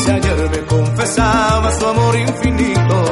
Si 0.04 0.12
ayer 0.12 0.50
me 0.50 0.62
confesaba 0.66 1.72
su 1.80 1.86
amor 1.86 2.16
infinito, 2.16 3.04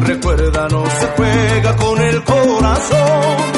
recuerda 0.00 0.68
no 0.68 0.84
se 0.86 1.06
juega 1.16 1.76
con 1.76 2.00
el 2.00 2.24
corazón. 2.24 3.55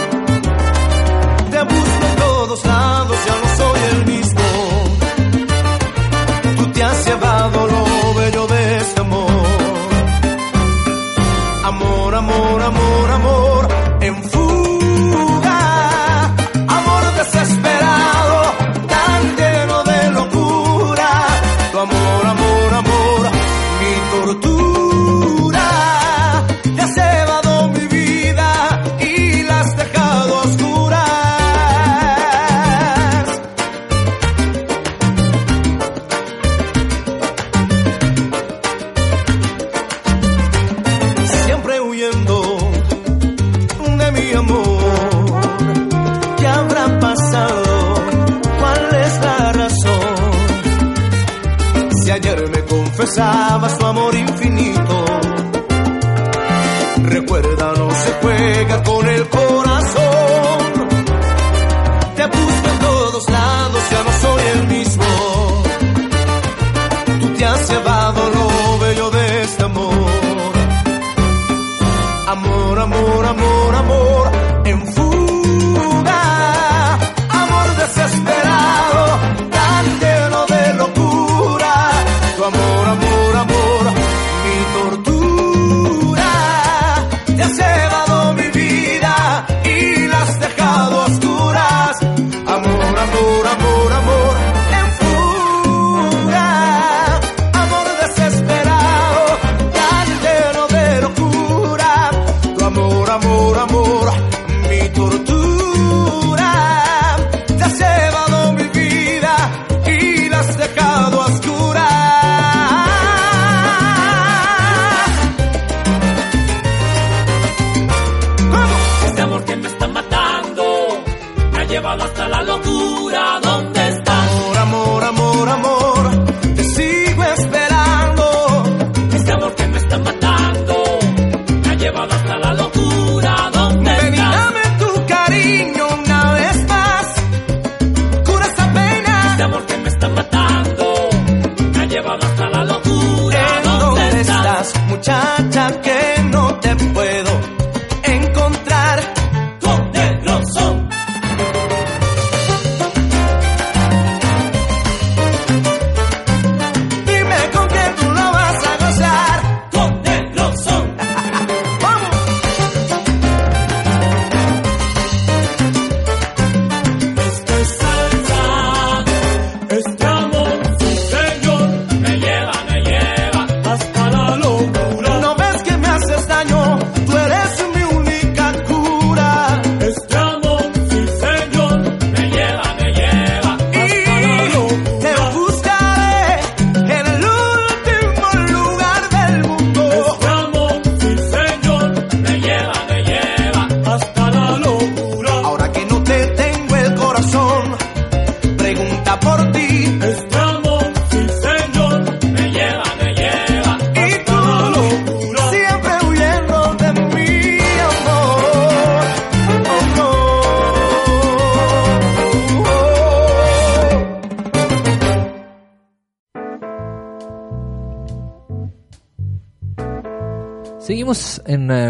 time. 145.58 145.97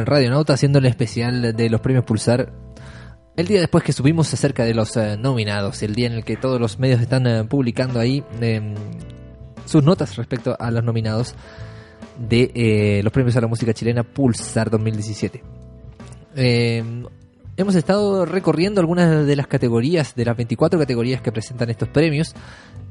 En 0.09 0.15
eh, 0.15 0.17
Radio 0.17 0.31
Nauta 0.31 0.55
haciendo 0.55 0.79
el 0.79 0.87
especial 0.87 1.55
de 1.55 1.71
los 1.71 1.81
premios 1.81 2.05
Pulsar. 2.05 2.53
El 3.37 3.47
día 3.47 3.61
después 3.61 3.85
que 3.85 3.93
subimos 3.93 4.33
acerca 4.33 4.65
de 4.65 4.75
los 4.75 4.97
eh, 4.97 5.17
nominados, 5.17 5.83
el 5.83 5.95
día 5.95 6.07
en 6.07 6.15
el 6.15 6.25
que 6.25 6.37
todos 6.37 6.61
los 6.61 6.79
medios 6.79 7.01
están 7.01 7.27
eh, 7.27 7.45
publicando 7.45 8.01
ahí 8.01 8.25
em, 8.41 8.75
sus 9.65 9.85
notas 9.85 10.17
respecto 10.17 10.57
a 10.59 10.71
los 10.71 10.83
nominados 10.83 11.35
de 12.19 12.51
eh, 12.55 13.01
los 13.05 13.13
premios 13.13 13.37
a 13.37 13.43
la 13.43 13.47
música 13.47 13.73
chilena 13.73 14.03
Pulsar 14.03 14.71
2017. 14.71 15.43
Em, 16.35 17.05
hemos 17.57 17.75
estado 17.75 18.25
recorriendo 18.25 18.81
algunas 18.81 19.25
de 19.25 19.37
las 19.37 19.47
categorías, 19.47 20.15
de 20.17 20.25
las 20.25 20.37
24 20.37 20.81
categorías 20.81 21.23
que 21.23 21.31
presentan 21.31 21.71
estos 21.71 21.89
premios 21.89 22.35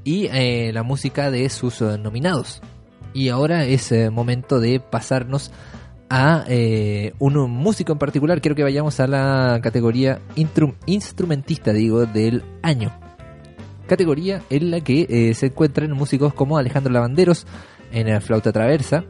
y 0.05 0.29
la 0.71 0.83
música 0.83 1.29
de 1.29 1.49
sus 1.49 1.81
nominados. 1.81 2.61
Y 3.13 3.27
ahora 3.27 3.65
es 3.65 3.91
momento 4.11 4.61
de 4.61 4.79
pasarnos 4.79 5.51
a 6.09 6.45
eh, 6.47 7.13
un 7.19 7.33
músico 7.51 7.91
en 7.91 7.99
particular. 7.99 8.41
Quiero 8.41 8.55
que 8.55 8.63
vayamos 8.63 8.99
a 8.99 9.07
la 9.07 9.59
categoría 9.61 10.21
instrumentista, 10.85 11.73
digo, 11.73 12.05
del 12.05 12.43
año. 12.61 12.91
Categoría 13.87 14.41
en 14.49 14.71
la 14.71 14.81
que 14.81 15.07
eh, 15.09 15.33
se 15.33 15.47
encuentran 15.47 15.91
músicos 15.91 16.33
como 16.33 16.57
Alejandro 16.57 16.91
Lavanderos 16.91 17.45
en 17.91 18.07
eh, 18.09 18.19
flauta 18.19 18.51
traversa, 18.51 19.05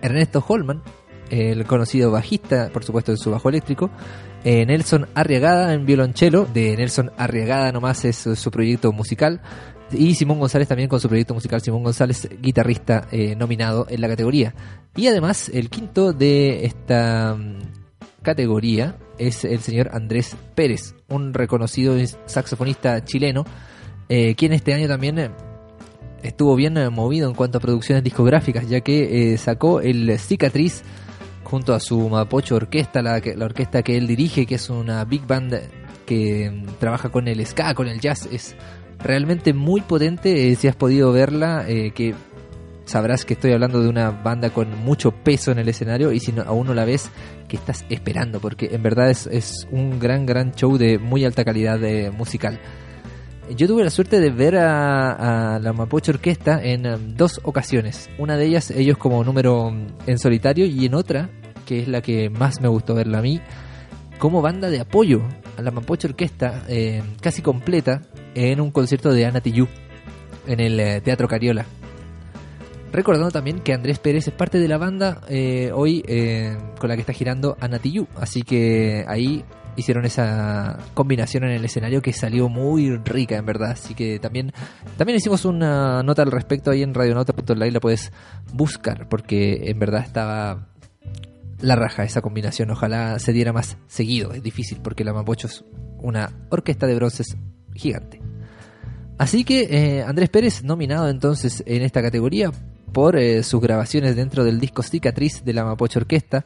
Ernesto 0.00 0.44
Holman, 0.46 0.82
el 1.30 1.64
conocido 1.64 2.10
bajista, 2.10 2.68
por 2.72 2.84
supuesto, 2.84 3.12
en 3.12 3.16
su 3.16 3.30
bajo 3.30 3.48
eléctrico, 3.48 3.90
eh, 4.44 4.66
Nelson 4.66 5.06
Arriagada 5.14 5.72
en 5.72 5.86
violonchelo, 5.86 6.46
de 6.46 6.76
Nelson 6.76 7.12
Arriagada 7.16 7.70
nomás 7.70 8.04
es 8.04 8.16
su 8.16 8.50
proyecto 8.50 8.92
musical, 8.92 9.40
y 9.92 10.14
Simón 10.14 10.38
González 10.38 10.68
también 10.68 10.88
con 10.88 11.00
su 11.00 11.08
proyecto 11.08 11.34
musical, 11.34 11.60
Simón 11.60 11.82
González, 11.82 12.28
guitarrista 12.40 13.08
eh, 13.10 13.34
nominado 13.36 13.86
en 13.88 14.00
la 14.00 14.08
categoría. 14.08 14.54
Y 14.96 15.06
además, 15.06 15.48
el 15.48 15.70
quinto 15.70 16.12
de 16.12 16.64
esta 16.64 17.34
mm, 17.34 17.58
categoría 18.22 18.96
es 19.18 19.44
el 19.44 19.60
señor 19.60 19.90
Andrés 19.92 20.36
Pérez, 20.54 20.94
un 21.08 21.34
reconocido 21.34 21.96
saxofonista 22.26 23.04
chileno, 23.04 23.44
eh, 24.08 24.34
quien 24.34 24.52
este 24.52 24.74
año 24.74 24.88
también 24.88 25.18
eh, 25.18 25.30
estuvo 26.22 26.54
bien 26.56 26.76
eh, 26.76 26.90
movido 26.90 27.28
en 27.28 27.34
cuanto 27.34 27.58
a 27.58 27.60
producciones 27.60 28.04
discográficas, 28.04 28.68
ya 28.68 28.80
que 28.80 29.36
sacó 29.38 29.80
el 29.80 30.18
Cicatriz 30.18 30.82
junto 31.44 31.74
a 31.74 31.80
su 31.80 32.08
Mapocho 32.08 32.56
Orquesta, 32.56 33.02
la, 33.02 33.20
la 33.20 33.44
orquesta 33.44 33.82
que 33.82 33.96
él 33.96 34.06
dirige, 34.06 34.46
que 34.46 34.56
es 34.56 34.70
una 34.70 35.04
big 35.04 35.26
band 35.26 35.58
que 36.06 36.50
mm, 36.50 36.78
trabaja 36.78 37.10
con 37.10 37.28
el 37.28 37.44
ska, 37.46 37.74
con 37.74 37.88
el 37.88 38.00
jazz. 38.00 38.28
Es 38.30 38.56
realmente 39.02 39.52
muy 39.52 39.80
potente. 39.80 40.50
eh, 40.50 40.56
si 40.56 40.68
has 40.68 40.76
podido 40.76 41.12
verla, 41.12 41.64
eh, 41.68 41.92
que 41.92 42.14
sabrás 42.84 43.24
que 43.24 43.34
estoy 43.34 43.52
hablando 43.52 43.82
de 43.82 43.88
una 43.88 44.10
banda 44.10 44.50
con 44.50 44.78
mucho 44.84 45.12
peso 45.12 45.52
en 45.52 45.58
el 45.58 45.68
escenario 45.68 46.12
y 46.12 46.20
si 46.20 46.32
no, 46.32 46.42
aún 46.42 46.66
no 46.66 46.74
la 46.74 46.84
ves, 46.84 47.10
que 47.48 47.56
estás 47.56 47.84
esperando, 47.88 48.40
porque 48.40 48.70
en 48.72 48.82
verdad 48.82 49.10
es, 49.10 49.26
es 49.26 49.68
un 49.70 49.98
gran, 49.98 50.26
gran 50.26 50.52
show 50.52 50.76
de 50.76 50.98
muy 50.98 51.24
alta 51.24 51.44
calidad 51.44 51.82
eh, 51.84 52.10
musical. 52.10 52.58
Yo 53.56 53.66
tuve 53.66 53.84
la 53.84 53.90
suerte 53.90 54.20
de 54.20 54.30
ver 54.30 54.56
a, 54.56 55.58
la 55.60 55.72
Mapocho 55.72 56.12
Orquesta 56.12 56.62
en 56.62 56.86
um, 56.86 57.14
dos 57.14 57.40
ocasiones. 57.42 58.08
Una 58.16 58.36
de 58.36 58.46
ellas, 58.46 58.70
ellos 58.70 58.96
como 58.96 59.22
número 59.24 59.66
um, 59.66 59.86
en 60.06 60.18
solitario, 60.18 60.64
y 60.64 60.86
en 60.86 60.94
otra, 60.94 61.28
que 61.66 61.80
es 61.80 61.88
la 61.88 62.00
que 62.00 62.30
más 62.30 62.60
me 62.60 62.68
gustó 62.68 62.94
verla 62.94 63.18
a 63.18 63.22
mí, 63.22 63.40
como 64.18 64.40
banda 64.40 64.70
de 64.70 64.80
apoyo 64.80 65.22
a 65.58 65.62
la 65.62 65.70
Mapocho 65.70 66.08
Orquesta, 66.08 66.62
casi 67.20 67.42
completa, 67.42 68.02
en 68.34 68.60
un 68.60 68.70
concierto 68.70 69.12
de 69.12 69.26
Ana 69.26 69.42
en 70.46 70.60
el 70.60 70.80
eh, 70.80 71.00
Teatro 71.00 71.28
Cariola. 71.28 71.66
Recordando 72.92 73.30
también 73.30 73.60
que 73.60 73.72
Andrés 73.72 73.98
Pérez 73.98 74.28
es 74.28 74.34
parte 74.34 74.58
de 74.58 74.68
la 74.68 74.76
banda 74.76 75.22
eh, 75.28 75.70
hoy 75.74 76.04
eh, 76.06 76.58
con 76.78 76.90
la 76.90 76.94
que 76.94 77.00
está 77.00 77.14
girando 77.14 77.56
Ana. 77.58 77.80
Así 78.16 78.42
que 78.42 79.04
ahí 79.08 79.44
hicieron 79.76 80.04
esa 80.04 80.78
combinación 80.92 81.44
en 81.44 81.52
el 81.52 81.64
escenario 81.64 82.02
que 82.02 82.12
salió 82.12 82.50
muy 82.50 82.96
rica 82.98 83.36
en 83.36 83.46
verdad. 83.46 83.70
Así 83.70 83.94
que 83.94 84.18
también, 84.18 84.52
también 84.98 85.16
hicimos 85.16 85.46
una 85.46 86.02
nota 86.02 86.22
al 86.22 86.30
respecto 86.30 86.70
ahí 86.70 86.82
en 86.82 86.92
radionauta.live, 86.92 87.70
la 87.70 87.80
puedes 87.80 88.12
buscar 88.52 89.08
porque 89.08 89.70
en 89.70 89.78
verdad 89.78 90.02
estaba 90.02 90.68
la 91.62 91.76
raja 91.76 92.04
esa 92.04 92.20
combinación. 92.20 92.70
Ojalá 92.70 93.18
se 93.18 93.32
diera 93.32 93.54
más 93.54 93.78
seguido. 93.86 94.32
Es 94.32 94.42
difícil 94.42 94.80
porque 94.82 95.04
la 95.04 95.14
Mapocho 95.14 95.46
es 95.46 95.64
una 95.98 96.30
orquesta 96.50 96.86
de 96.86 96.94
bronces 96.96 97.36
gigante. 97.74 98.21
Así 99.22 99.44
que 99.44 99.68
eh, 99.70 100.02
Andrés 100.02 100.30
Pérez 100.30 100.64
nominado 100.64 101.08
entonces 101.08 101.62
en 101.64 101.82
esta 101.82 102.02
categoría 102.02 102.50
por 102.90 103.16
eh, 103.16 103.44
sus 103.44 103.60
grabaciones 103.60 104.16
dentro 104.16 104.42
del 104.42 104.58
disco 104.58 104.82
Cicatriz 104.82 105.44
de 105.44 105.52
la 105.52 105.64
Mapocho 105.64 106.00
Orquesta, 106.00 106.44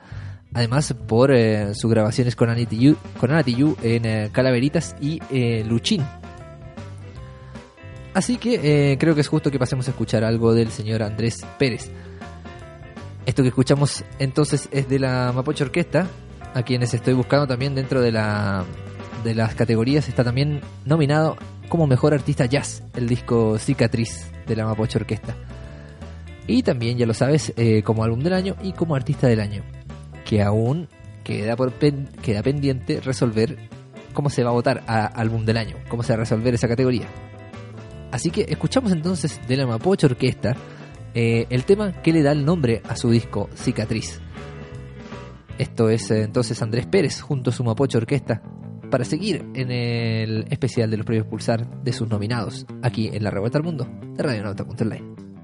además 0.52 0.94
por 1.08 1.32
eh, 1.32 1.74
sus 1.74 1.90
grabaciones 1.90 2.36
con 2.36 2.50
Ana 2.50 2.66
Tijoux, 2.66 2.98
con 3.18 3.30
Tijoux 3.44 3.78
en 3.82 4.28
Calaveritas 4.28 4.94
y 5.00 5.20
Luchín. 5.62 6.04
Así 8.12 8.36
que 8.36 8.98
creo 9.00 9.14
que 9.14 9.22
es 9.22 9.28
justo 9.28 9.50
que 9.50 9.58
pasemos 9.58 9.88
a 9.88 9.92
escuchar 9.92 10.22
algo 10.22 10.52
del 10.52 10.70
señor 10.70 11.02
Andrés 11.02 11.46
Pérez. 11.58 11.90
Esto 13.24 13.40
que 13.40 13.48
escuchamos 13.48 14.04
entonces 14.18 14.68
es 14.70 14.86
de 14.86 14.98
la 14.98 15.32
Mapocho 15.34 15.64
Orquesta, 15.64 16.08
a 16.52 16.62
quienes 16.62 16.92
estoy 16.92 17.14
buscando 17.14 17.46
también 17.46 17.74
dentro 17.74 18.02
de 18.02 18.12
la 18.12 18.66
de 19.24 19.34
las 19.34 19.54
categorías 19.54 20.08
está 20.08 20.22
también 20.22 20.60
nominado 20.84 21.36
como 21.68 21.86
mejor 21.86 22.14
artista 22.14 22.46
jazz 22.46 22.82
el 22.94 23.08
disco 23.08 23.58
Cicatriz 23.58 24.30
de 24.46 24.56
la 24.56 24.66
Mapocho 24.66 24.98
Orquesta. 24.98 25.34
Y 26.46 26.62
también, 26.62 26.96
ya 26.96 27.06
lo 27.06 27.14
sabes, 27.14 27.52
eh, 27.56 27.82
como 27.82 28.04
álbum 28.04 28.20
del 28.20 28.32
año 28.32 28.56
y 28.62 28.72
como 28.72 28.94
artista 28.94 29.26
del 29.26 29.40
año, 29.40 29.62
que 30.24 30.42
aún 30.42 30.88
queda 31.24 31.56
por 31.56 31.72
queda 31.74 32.42
pendiente 32.42 33.00
resolver 33.00 33.58
cómo 34.12 34.30
se 34.30 34.44
va 34.44 34.50
a 34.50 34.52
votar 34.52 34.84
a 34.86 35.06
álbum 35.06 35.44
del 35.44 35.56
año, 35.56 35.76
cómo 35.88 36.02
se 36.02 36.12
va 36.12 36.18
a 36.18 36.20
resolver 36.20 36.54
esa 36.54 36.68
categoría. 36.68 37.06
Así 38.12 38.30
que 38.30 38.46
escuchamos 38.48 38.92
entonces 38.92 39.40
de 39.48 39.56
la 39.56 39.66
Mapocho 39.66 40.06
Orquesta 40.06 40.56
eh, 41.14 41.46
el 41.50 41.64
tema 41.64 42.00
que 42.02 42.12
le 42.12 42.22
da 42.22 42.32
el 42.32 42.44
nombre 42.44 42.82
a 42.88 42.94
su 42.94 43.10
disco 43.10 43.50
Cicatriz. 43.54 44.20
Esto 45.58 45.88
es 45.88 46.10
eh, 46.10 46.22
entonces 46.22 46.60
Andrés 46.62 46.86
Pérez 46.86 47.20
junto 47.20 47.50
a 47.50 47.52
su 47.52 47.64
Mapocho 47.64 47.98
Orquesta 47.98 48.42
para 48.90 49.04
seguir 49.04 49.44
en 49.54 49.70
el 49.70 50.46
especial 50.50 50.90
de 50.90 50.96
los 50.96 51.06
premios 51.06 51.26
Pulsar 51.26 51.82
de 51.82 51.92
sus 51.92 52.08
nominados 52.08 52.66
aquí 52.82 53.10
en 53.12 53.22
la 53.22 53.30
Revuelta 53.30 53.58
al 53.58 53.64
Mundo 53.64 53.88
de 54.14 54.22
Radionauta.online. 54.22 55.04
Cicatriz 55.04 55.35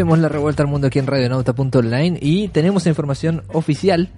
hacemos 0.00 0.18
la 0.18 0.30
revuelta 0.30 0.62
al 0.62 0.68
mundo 0.70 0.86
aquí 0.86 0.98
en 0.98 1.06
radionauta.online 1.06 2.18
y 2.22 2.48
tenemos 2.48 2.86
información 2.86 3.42
oficial, 3.52 4.08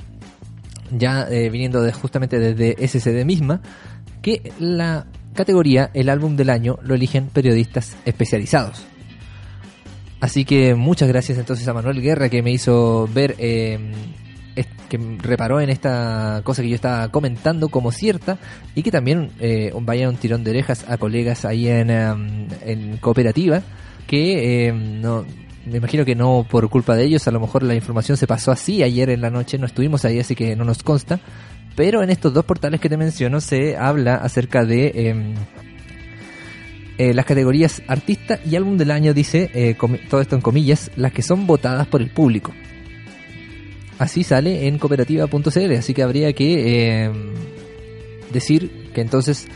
ya 0.93 1.27
eh, 1.29 1.51
viniendo 1.51 1.83
de, 1.83 1.93
justamente 1.93 2.39
desde 2.39 2.87
SCD 2.87 3.25
misma, 3.25 3.61
que 4.23 4.53
la 4.61 5.07
categoría 5.35 5.91
El 5.93 6.09
álbum 6.09 6.37
del 6.37 6.51
año 6.51 6.79
lo 6.85 6.95
eligen 6.95 7.27
periodistas 7.31 7.97
especializados. 8.05 8.85
Así 10.21 10.45
que 10.45 10.77
muchas 10.77 11.09
gracias 11.09 11.37
entonces 11.37 11.67
a 11.67 11.75
Manuel 11.75 12.01
Guerra 12.01 12.29
que 12.29 12.45
me 12.45 12.53
hizo 12.53 13.09
ver, 13.13 13.35
eh, 13.39 13.81
que 14.89 15.01
reparó 15.19 15.61
en 15.61 15.69
esta 15.69 16.43
cosa 16.45 16.63
que 16.63 16.69
yo 16.69 16.77
estaba 16.77 17.09
comentando 17.09 17.71
como 17.71 17.91
cierta 17.91 18.39
y 18.77 18.85
que 18.85 18.93
también 18.93 19.31
eh, 19.41 19.73
vaya 19.81 20.09
un 20.09 20.15
tirón 20.15 20.45
de 20.45 20.51
orejas 20.51 20.85
a 20.89 20.97
colegas 20.97 21.45
ahí 21.45 21.67
en, 21.67 21.91
em, 21.91 22.47
en 22.65 22.99
cooperativa 22.99 23.63
que 24.07 24.69
eh, 24.69 24.73
no 24.73 25.25
me 25.67 25.79
imagino 25.79 26.05
que 26.05 26.15
no 26.15 26.47
por 26.49 26.69
culpa 26.69 26.97
de 26.97 27.05
ellos, 27.05 27.27
a 27.29 27.31
lo 27.31 27.41
mejor 27.41 27.63
la 27.63 27.75
información 27.75 28.17
se 28.17 28.27
pasó 28.27 28.51
así 28.51 28.83
ayer 28.83 29.11
en 29.11 29.21
la 29.21 29.31
noche, 29.31 29.59
no 29.59 29.67
estuvimos 29.67 30.05
ahí 30.05 30.19
así 30.19 30.35
que 30.35 30.57
no 30.57 30.65
nos 30.65 30.83
consta, 30.83 31.21
pero 31.77 32.03
en 32.03 32.11
estos 32.11 32.35
dos 32.35 32.45
portales 32.45 32.81
que 32.81 32.89
te 32.89 32.97
menciono 32.97 33.41
se 33.41 33.77
habla 33.77 34.17
acerca 34.17 34.65
de 34.65 34.93
em, 34.95 35.35
eh, 36.99 37.15
las 37.15 37.25
categorías 37.25 37.83
artista 37.87 38.41
y 38.45 38.57
álbum 38.57 38.77
del 38.77 38.91
año, 38.91 39.15
dice, 39.15 39.51
eh, 39.55 39.77
todo 40.11 40.21
esto 40.21 40.37
en 40.37 40.43
comillas, 40.43 40.91
las 40.97 41.13
que 41.13 41.23
son 41.23 41.47
votadas 41.47 41.87
por 41.87 42.03
el 42.03 42.11
público. 42.11 42.53
Así 43.99 44.25
sale 44.25 44.67
en 44.67 44.79
cooperativa.cl, 44.79 45.73
así 45.79 45.95
que 45.95 46.03
habría 46.03 46.33
que 46.33 47.05
eh, 47.05 47.13
decir 48.33 48.91
que 48.93 49.01
entonces 49.01 49.47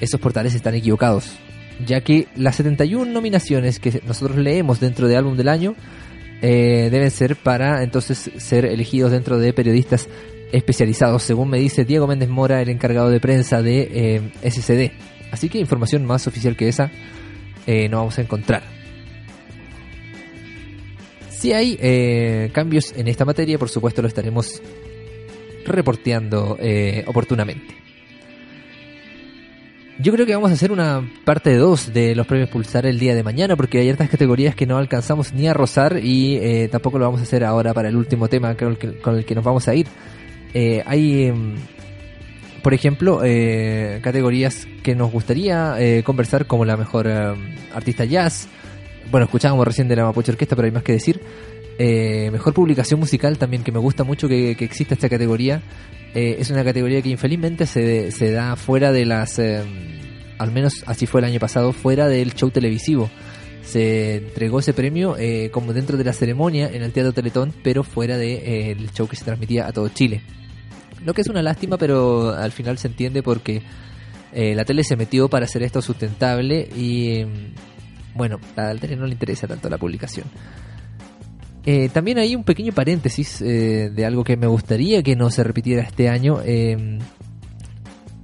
esos 0.00 0.20
portales 0.20 0.54
están 0.54 0.74
equivocados, 0.74 1.36
ya 1.84 2.00
que 2.00 2.28
las 2.36 2.56
71 2.56 3.10
nominaciones 3.10 3.78
que 3.80 4.00
nosotros 4.06 4.38
leemos 4.38 4.80
dentro 4.80 5.08
de 5.08 5.16
álbum 5.16 5.36
del 5.36 5.48
año 5.48 5.74
eh, 6.42 6.88
deben 6.90 7.10
ser 7.10 7.36
para 7.36 7.82
entonces 7.82 8.30
ser 8.36 8.66
elegidos 8.66 9.10
dentro 9.10 9.38
de 9.38 9.52
periodistas 9.52 10.08
especializados, 10.52 11.22
según 11.22 11.50
me 11.50 11.58
dice 11.58 11.84
Diego 11.84 12.06
Méndez 12.06 12.28
Mora, 12.28 12.62
el 12.62 12.68
encargado 12.68 13.10
de 13.10 13.20
prensa 13.20 13.62
de 13.62 13.88
eh, 14.42 14.50
SCD. 14.50 14.92
Así 15.32 15.48
que 15.48 15.58
información 15.58 16.04
más 16.04 16.26
oficial 16.26 16.56
que 16.56 16.68
esa 16.68 16.90
eh, 17.66 17.88
no 17.88 17.98
vamos 17.98 18.18
a 18.18 18.22
encontrar. 18.22 18.62
Si 21.30 21.52
hay 21.52 22.50
cambios 22.52 22.94
en 22.96 23.08
esta 23.08 23.24
materia, 23.26 23.58
por 23.58 23.68
supuesto 23.68 24.00
lo 24.00 24.08
estaremos 24.08 24.62
reporteando 25.66 26.56
oportunamente. 27.06 27.85
Yo 29.98 30.12
creo 30.12 30.26
que 30.26 30.34
vamos 30.34 30.50
a 30.50 30.54
hacer 30.54 30.72
una 30.72 31.08
parte 31.24 31.56
2 31.56 31.94
de 31.94 32.14
los 32.14 32.26
premios 32.26 32.50
Pulsar 32.50 32.84
el 32.84 32.98
día 32.98 33.14
de 33.14 33.22
mañana 33.22 33.56
porque 33.56 33.78
hay 33.78 33.90
otras 33.90 34.10
categorías 34.10 34.54
que 34.54 34.66
no 34.66 34.76
alcanzamos 34.76 35.32
ni 35.32 35.48
a 35.48 35.54
rozar 35.54 35.98
y 36.02 36.36
eh, 36.36 36.68
tampoco 36.70 36.98
lo 36.98 37.06
vamos 37.06 37.20
a 37.20 37.22
hacer 37.22 37.42
ahora 37.44 37.72
para 37.72 37.88
el 37.88 37.96
último 37.96 38.28
tema 38.28 38.54
con 38.56 38.76
el 39.16 39.24
que, 39.24 39.34
nos 39.34 39.42
vamos 39.42 39.68
a 39.68 39.74
ir. 39.74 39.86
Eh, 40.52 40.82
hay, 40.84 41.24
em, 41.24 41.54
por 42.62 42.74
ejemplo, 42.74 43.22
eh, 43.24 44.00
categorías 44.02 44.68
que 44.82 44.94
nos 44.94 45.10
gustaría 45.10 45.76
eh, 45.78 46.02
conversar 46.04 46.46
como 46.46 46.66
la 46.66 46.76
mejor 46.76 47.06
em, 47.06 47.54
artista 47.74 48.04
jazz. 48.04 48.48
Bueno, 49.10 49.24
escuchábamos 49.24 49.66
recién 49.66 49.88
de 49.88 49.96
la 49.96 50.04
Mapuche 50.04 50.30
Orquesta, 50.30 50.56
pero 50.56 50.66
hay 50.66 50.72
más 50.72 50.82
que 50.82 50.92
decir. 50.92 51.22
Eh, 51.78 52.30
mejor 52.32 52.52
publicación 52.52 53.00
musical 53.00 53.38
también, 53.38 53.62
que 53.62 53.72
me 53.72 53.78
gusta 53.78 54.04
mucho 54.04 54.28
que 54.28 54.50
exista 54.50 54.92
esta 54.92 55.08
categoría. 55.08 55.62
Eh, 56.14 56.36
es 56.38 56.50
una 56.50 56.64
categoría 56.64 57.02
que 57.02 57.10
infelizmente 57.10 57.66
se, 57.66 58.10
se 58.10 58.30
da 58.30 58.56
fuera 58.56 58.92
de 58.92 59.04
las... 59.04 59.38
eh, 59.38 59.62
al 60.38 60.52
menos 60.52 60.84
así 60.86 61.06
fue 61.06 61.20
el 61.20 61.26
año 61.26 61.40
pasado, 61.40 61.72
fuera 61.72 62.08
del 62.08 62.34
show 62.34 62.50
televisivo. 62.50 63.10
Se 63.62 64.16
entregó 64.16 64.60
ese 64.60 64.72
premio 64.72 65.16
eh, 65.18 65.50
como 65.52 65.72
dentro 65.72 65.96
de 65.96 66.04
la 66.04 66.12
ceremonia 66.12 66.70
en 66.72 66.82
el 66.82 66.92
Teatro 66.92 67.12
Teletón, 67.12 67.52
pero 67.62 67.82
fuera 67.82 68.16
del 68.16 68.38
de, 68.40 68.70
el 68.70 68.92
show 68.92 69.08
que 69.08 69.16
se 69.16 69.24
transmitía 69.24 69.66
a 69.66 69.72
todo 69.72 69.88
Chile. 69.88 70.22
Lo 71.04 71.14
que 71.14 71.22
es 71.22 71.28
una 71.28 71.42
lástima, 71.42 71.76
pero 71.76 72.30
al 72.30 72.52
final 72.52 72.78
se 72.78 72.88
entiende 72.88 73.22
porque 73.22 73.62
la 74.32 74.64
tele 74.66 74.84
se 74.84 74.96
metió 74.96 75.28
para 75.28 75.46
hacer 75.46 75.62
esto 75.62 75.80
sustentable 75.80 76.68
y 76.76 77.24
mm, 77.24 78.16
bueno, 78.16 78.38
a 78.56 78.74
la 78.74 78.80
tele 78.80 78.96
no 78.96 79.06
le 79.06 79.12
interesa 79.12 79.46
tanto 79.46 79.68
la 79.68 79.78
publicación. 79.78 80.26
Eh, 81.66 81.88
también 81.88 82.18
hay 82.18 82.36
un 82.36 82.44
pequeño 82.44 82.72
paréntesis 82.72 83.42
eh, 83.42 83.90
de 83.92 84.06
algo 84.06 84.22
que 84.22 84.36
me 84.36 84.46
gustaría 84.46 85.02
que 85.02 85.16
no 85.16 85.30
se 85.30 85.42
repitiera 85.42 85.82
este 85.82 86.08
año. 86.08 86.40
eh, 86.44 86.98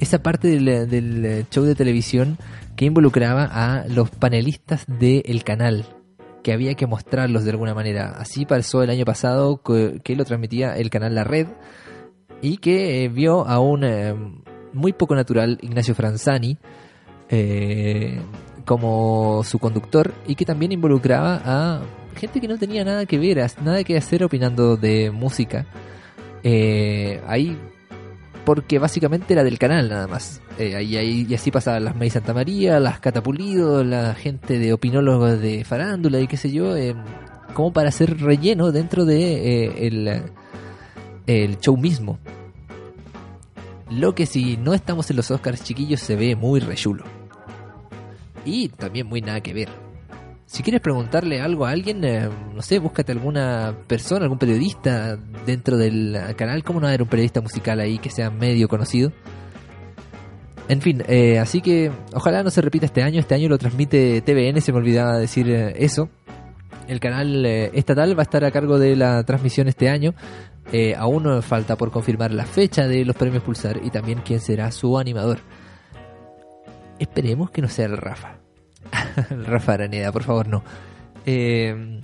esa 0.03 0.20
parte 0.20 0.49
del, 0.49 1.47
show 1.51 1.64
de 1.64 1.76
televisión 1.76 2.36
que 2.74 2.84
involucraba 2.86 3.45
a 3.45 3.86
los 3.86 4.11
panelistas 4.11 4.84
del 4.88 5.45
canal, 5.45 5.86
que 6.43 6.53
había 6.53 6.74
que 6.74 6.88
mostrarlos 6.88 7.45
de 7.45 7.53
alguna 7.53 7.72
manera. 7.72 8.16
Así 8.18 8.45
pasó 8.45 8.82
el 8.82 8.90
año 8.90 9.05
pasado 9.05 9.62
que, 9.62 10.01
que 10.03 10.16
lo 10.16 10.24
transmitía 10.24 10.76
el 10.76 10.90
canal 10.90 11.14
La 11.14 11.22
Red 11.22 11.47
y 12.40 12.57
que 12.57 13.05
eh, 13.05 13.09
vio 13.09 13.47
a 13.47 13.61
un 13.61 13.84
eh, 13.84 14.14
muy 14.72 14.93
poco 14.93 15.14
natural 15.14 15.59
Ignacio 15.62 15.95
Franzani 15.95 16.59
como 18.66 19.43
su 19.45 19.59
conductor 19.59 20.12
y 20.26 20.34
que 20.34 20.45
también 20.45 20.72
involucraba 20.72 21.40
a 21.43 21.80
gente 22.16 22.40
que 22.40 22.48
no 22.48 22.58
tenía 22.58 22.84
nada 22.84 23.06
que 23.06 23.18
ver, 23.18 23.38
nada 23.62 23.84
que 23.84 23.96
hacer 23.96 24.24
opinando 24.24 24.76
de 24.76 25.10
música. 25.10 25.66
Eh, 26.42 27.20
ahí 27.26 27.56
porque 28.44 28.78
básicamente 28.80 29.32
era 29.34 29.44
del 29.44 29.58
canal 29.58 29.88
nada 29.88 30.08
más. 30.08 30.40
Eh, 30.58 30.74
ahí, 30.74 30.96
ahí- 30.96 31.26
y 31.28 31.34
así 31.34 31.50
pasaban 31.52 31.84
las 31.84 31.94
May 31.96 32.10
Santa 32.10 32.34
María, 32.34 32.80
las 32.80 32.98
Catapulido, 32.98 33.84
la 33.84 34.14
gente 34.14 34.58
de 34.58 34.72
opinólogos 34.72 35.40
de 35.40 35.64
farándula 35.64 36.18
y 36.20 36.26
qué 36.26 36.36
sé 36.36 36.50
yo, 36.50 36.76
eh, 36.76 36.94
como 37.54 37.72
para 37.72 37.90
hacer 37.90 38.18
relleno 38.20 38.72
dentro 38.72 39.04
de 39.04 39.86
el, 39.86 40.22
el 41.26 41.58
show 41.60 41.76
mismo. 41.76 42.18
Lo 43.90 44.14
que 44.14 44.26
si 44.26 44.56
no 44.56 44.74
estamos 44.74 45.08
en 45.10 45.16
los 45.18 45.30
Oscars 45.30 45.62
chiquillos 45.62 46.00
se 46.00 46.16
ve 46.16 46.34
muy 46.34 46.60
rechulo. 46.60 47.04
Y 48.44 48.70
también 48.70 49.06
muy 49.06 49.20
nada 49.20 49.40
que 49.40 49.52
ver. 49.54 49.68
Si 50.53 50.62
quieres 50.62 50.82
preguntarle 50.82 51.40
algo 51.40 51.64
a 51.64 51.70
alguien, 51.70 52.05
eh, 52.05 52.28
no 52.55 52.61
sé, 52.61 52.78
búscate 52.78 53.11
alguna 53.11 53.74
persona, 53.86 54.24
algún 54.24 54.36
periodista 54.36 55.16
dentro 55.46 55.78
del 55.78 56.14
canal. 56.36 56.62
¿Cómo 56.62 56.78
no 56.78 56.88
haber 56.88 57.00
un 57.00 57.09
periodista 57.09 57.40
musical 57.40 57.80
ahí 57.80 57.98
que 57.98 58.11
sea 58.11 58.28
medio 58.28 58.68
conocido? 58.68 59.12
En 60.68 60.82
fin, 60.82 61.03
eh, 61.09 61.38
así 61.38 61.62
que 61.62 61.90
ojalá 62.12 62.42
no 62.42 62.50
se 62.50 62.61
repita 62.61 62.84
este 62.84 63.03
año. 63.03 63.18
Este 63.18 63.34
año 63.34 63.48
lo 63.48 63.57
transmite 63.57 64.20
TVN, 64.20 64.61
se 64.61 64.72
me 64.72 64.78
olvidaba 64.78 65.16
decir 65.16 65.48
eh, 65.48 65.72
eso. 65.78 66.11
El 66.86 67.00
canal 67.00 67.46
estatal 67.46 68.14
va 68.14 68.20
a 68.20 68.24
estar 68.24 68.44
a 68.44 68.50
cargo 68.50 68.78
de 68.78 68.94
la 68.94 69.24
transmisión 69.24 69.68
este 69.68 69.88
año. 69.88 70.12
Aún 70.98 71.42
falta 71.42 71.76
por 71.76 71.90
confirmar 71.90 72.30
la 72.30 72.44
fecha 72.44 72.86
de 72.86 73.07
los 73.07 73.16
premios 73.16 73.42
Pulsar 73.42 73.80
y 73.82 73.88
también 73.88 74.20
quién 74.22 74.40
será 74.40 74.70
su 74.70 74.98
animador. 74.98 75.38
Esperemos 76.98 77.50
que 77.50 77.62
no 77.62 77.68
sea 77.68 77.86
el 77.86 77.96
Rafa. 77.96 78.41
Rafa 79.47 79.74
Araneda, 79.74 80.12
por 80.12 80.22
favor, 80.22 80.49
no. 80.49 80.62
Eh, 81.26 82.01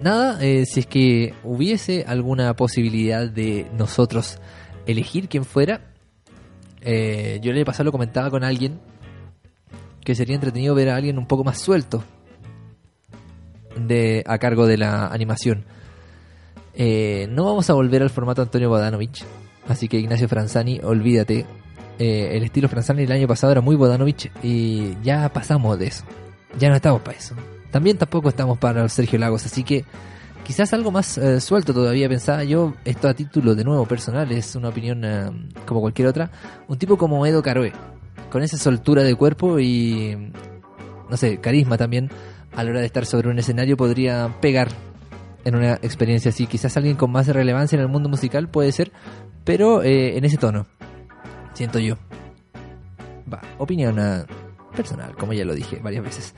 nada, 0.00 0.42
eh, 0.44 0.64
si 0.66 0.80
es 0.80 0.86
que 0.86 1.34
hubiese 1.44 2.04
alguna 2.06 2.54
posibilidad 2.54 3.28
de 3.28 3.66
nosotros 3.76 4.38
elegir 4.86 5.28
quién 5.28 5.44
fuera, 5.44 5.92
eh, 6.80 7.40
yo 7.42 7.52
año 7.52 7.64
pasado 7.64 7.84
lo 7.84 7.92
comentaba 7.92 8.30
con 8.30 8.44
alguien 8.44 8.80
que 10.04 10.14
sería 10.14 10.34
entretenido 10.34 10.74
ver 10.74 10.88
a 10.88 10.96
alguien 10.96 11.18
un 11.18 11.26
poco 11.26 11.44
más 11.44 11.58
suelto 11.58 12.02
de 13.76 14.24
a 14.26 14.38
cargo 14.38 14.66
de 14.66 14.78
la 14.78 15.08
animación. 15.08 15.64
Eh, 16.74 17.26
no 17.30 17.44
vamos 17.44 17.68
a 17.70 17.74
volver 17.74 18.02
al 18.02 18.10
formato 18.10 18.40
Antonio 18.40 18.68
Bodanovich, 18.68 19.24
así 19.68 19.88
que 19.88 19.98
Ignacio 19.98 20.28
Franzani, 20.28 20.80
olvídate. 20.82 21.44
Eh, 21.98 22.36
el 22.36 22.44
estilo 22.44 22.68
Franzani 22.68 23.02
el 23.02 23.12
año 23.12 23.26
pasado 23.26 23.52
era 23.52 23.60
muy 23.60 23.74
Bodanovich 23.74 24.30
y 24.42 24.96
ya 25.02 25.28
pasamos 25.30 25.78
de 25.78 25.88
eso. 25.88 26.04
Ya 26.58 26.68
no 26.68 26.76
estamos 26.76 27.00
para 27.00 27.18
eso. 27.18 27.34
También 27.70 27.98
tampoco 27.98 28.28
estamos 28.28 28.58
para 28.58 28.88
Sergio 28.88 29.18
Lagos, 29.18 29.44
así 29.44 29.62
que 29.62 29.84
quizás 30.44 30.72
algo 30.72 30.90
más 30.90 31.18
eh, 31.18 31.40
suelto 31.40 31.74
todavía 31.74 32.08
pensaba 32.08 32.44
yo, 32.44 32.74
esto 32.84 33.08
a 33.08 33.14
título 33.14 33.54
de 33.54 33.64
nuevo 33.64 33.84
personal, 33.84 34.30
es 34.32 34.56
una 34.56 34.68
opinión 34.68 35.04
eh, 35.04 35.30
como 35.66 35.80
cualquier 35.80 36.08
otra, 36.08 36.30
un 36.68 36.78
tipo 36.78 36.96
como 36.96 37.26
Edo 37.26 37.42
Caroe, 37.42 37.72
con 38.30 38.42
esa 38.42 38.56
soltura 38.56 39.02
de 39.02 39.14
cuerpo 39.14 39.58
y, 39.58 40.32
no 41.10 41.16
sé, 41.18 41.38
carisma 41.38 41.76
también, 41.76 42.10
a 42.56 42.64
la 42.64 42.70
hora 42.70 42.80
de 42.80 42.86
estar 42.86 43.04
sobre 43.04 43.28
un 43.28 43.38
escenario 43.38 43.76
podría 43.76 44.34
pegar 44.40 44.68
en 45.44 45.54
una 45.54 45.74
experiencia 45.74 46.30
así. 46.30 46.46
Quizás 46.46 46.76
alguien 46.76 46.96
con 46.96 47.10
más 47.10 47.26
relevancia 47.28 47.76
en 47.76 47.82
el 47.82 47.88
mundo 47.88 48.08
musical 48.08 48.48
puede 48.48 48.72
ser, 48.72 48.92
pero 49.44 49.82
eh, 49.82 50.16
en 50.16 50.24
ese 50.24 50.38
tono, 50.38 50.66
siento 51.58 51.78
yo. 51.80 51.96
Va, 53.32 53.42
opinión 53.58 53.98
eh, 53.98 54.24
personal, 54.74 55.14
como 55.16 55.32
ya 55.32 55.44
lo 55.44 55.54
dije 55.54 55.80
varias 55.82 56.04
veces. 56.04 56.34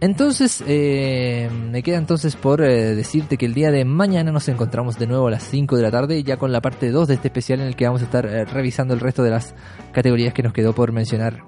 Entonces, 0.00 0.64
eh, 0.66 1.50
me 1.70 1.82
queda 1.82 1.98
entonces 1.98 2.34
por 2.34 2.62
eh, 2.62 2.94
decirte 2.94 3.36
que 3.36 3.44
el 3.44 3.52
día 3.52 3.70
de 3.70 3.84
mañana 3.84 4.32
nos 4.32 4.48
encontramos 4.48 4.98
de 4.98 5.06
nuevo 5.06 5.28
a 5.28 5.30
las 5.30 5.42
5 5.42 5.76
de 5.76 5.82
la 5.82 5.90
tarde, 5.90 6.22
ya 6.22 6.38
con 6.38 6.52
la 6.52 6.62
parte 6.62 6.90
2 6.90 7.06
de 7.06 7.14
este 7.14 7.28
especial 7.28 7.60
en 7.60 7.66
el 7.66 7.76
que 7.76 7.84
vamos 7.84 8.00
a 8.00 8.06
estar 8.06 8.24
eh, 8.24 8.46
revisando 8.46 8.94
el 8.94 9.00
resto 9.00 9.22
de 9.22 9.28
las 9.28 9.54
categorías 9.92 10.32
que 10.32 10.42
nos 10.42 10.54
quedó 10.54 10.74
por 10.74 10.92
mencionar. 10.92 11.42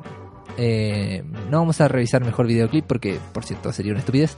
No 1.51 1.59
vamos 1.61 1.81
a 1.81 1.89
revisar 1.89 2.23
mejor 2.23 2.47
videoclip 2.47 2.85
porque, 2.85 3.19
por 3.33 3.43
cierto, 3.43 3.73
sería 3.73 3.93
una 3.93 4.01
estupidez. 4.01 4.37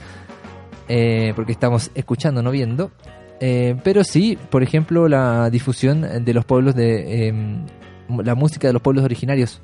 porque 1.35 1.51
estamos 1.51 1.91
escuchando, 1.97 2.41
no 2.41 2.53
viendo. 2.53 2.93
Pero 3.41 4.05
sí, 4.05 4.39
por 4.49 4.63
ejemplo, 4.63 5.09
la 5.09 5.51
difusión 5.51 6.25
de 6.25 6.33
los 6.33 6.45
pueblos 6.45 6.77
de 6.77 7.29
eh, 7.29 7.35
la 8.09 8.35
música 8.35 8.69
de 8.69 8.73
los 8.73 8.83
pueblos 8.83 9.05
originarios. 9.05 9.63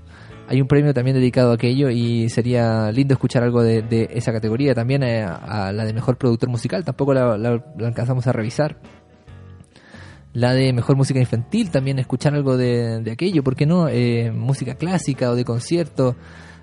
Hay 0.49 0.61
un 0.61 0.67
premio 0.67 0.93
también 0.93 1.17
dedicado 1.17 1.53
a 1.53 1.55
aquello 1.55 1.91
y 1.91 2.29
sería 2.29 2.91
lindo 2.91 3.15
escuchar 3.15 3.45
algo 3.45 3.63
de, 3.63 4.09
esa 4.13 4.33
categoría. 4.33 4.75
También 4.75 5.03
eh, 5.03 5.23
a 5.25 5.71
la 5.73 5.85
de 5.85 5.93
mejor 5.93 6.17
productor 6.17 6.49
musical, 6.49 6.85
tampoco 6.85 7.15
la 7.15 7.63
alcanzamos 7.79 8.27
a 8.27 8.33
revisar. 8.33 8.77
La 10.33 10.53
de 10.53 10.73
mejor 10.73 10.97
música 10.97 11.19
infantil, 11.19 11.71
también 11.71 11.99
escuchar 11.99 12.35
algo 12.35 12.57
de, 12.57 13.01
de 13.01 13.11
aquello, 13.11 13.43
¿por 13.43 13.57
qué 13.57 13.67
no? 13.67 13.89
Eh, 13.89 14.31
música 14.31 14.77
clásica 14.77 15.31
o 15.31 15.35
de 15.35 15.45
concierto, 15.45 16.15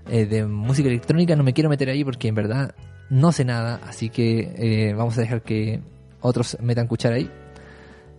eh, 0.10 0.26
de 0.26 0.46
música 0.46 0.88
electrónica, 0.88 1.36
no 1.36 1.44
me 1.44 1.52
quiero 1.52 1.70
meter 1.70 1.90
ahí 1.90 2.06
porque 2.06 2.30
en 2.30 2.36
verdad 2.36 2.76
no 3.10 3.34
sé 3.34 3.44
nada, 3.44 3.82
así 3.86 4.10
que 4.10 4.54
eh, 4.56 4.94
vamos 4.94 5.18
a 5.18 5.22
dejar 5.22 5.42
que 5.42 5.82
otros 6.22 6.58
metan 6.62 6.88
cuchara 6.88 7.16
ahí. 7.16 7.30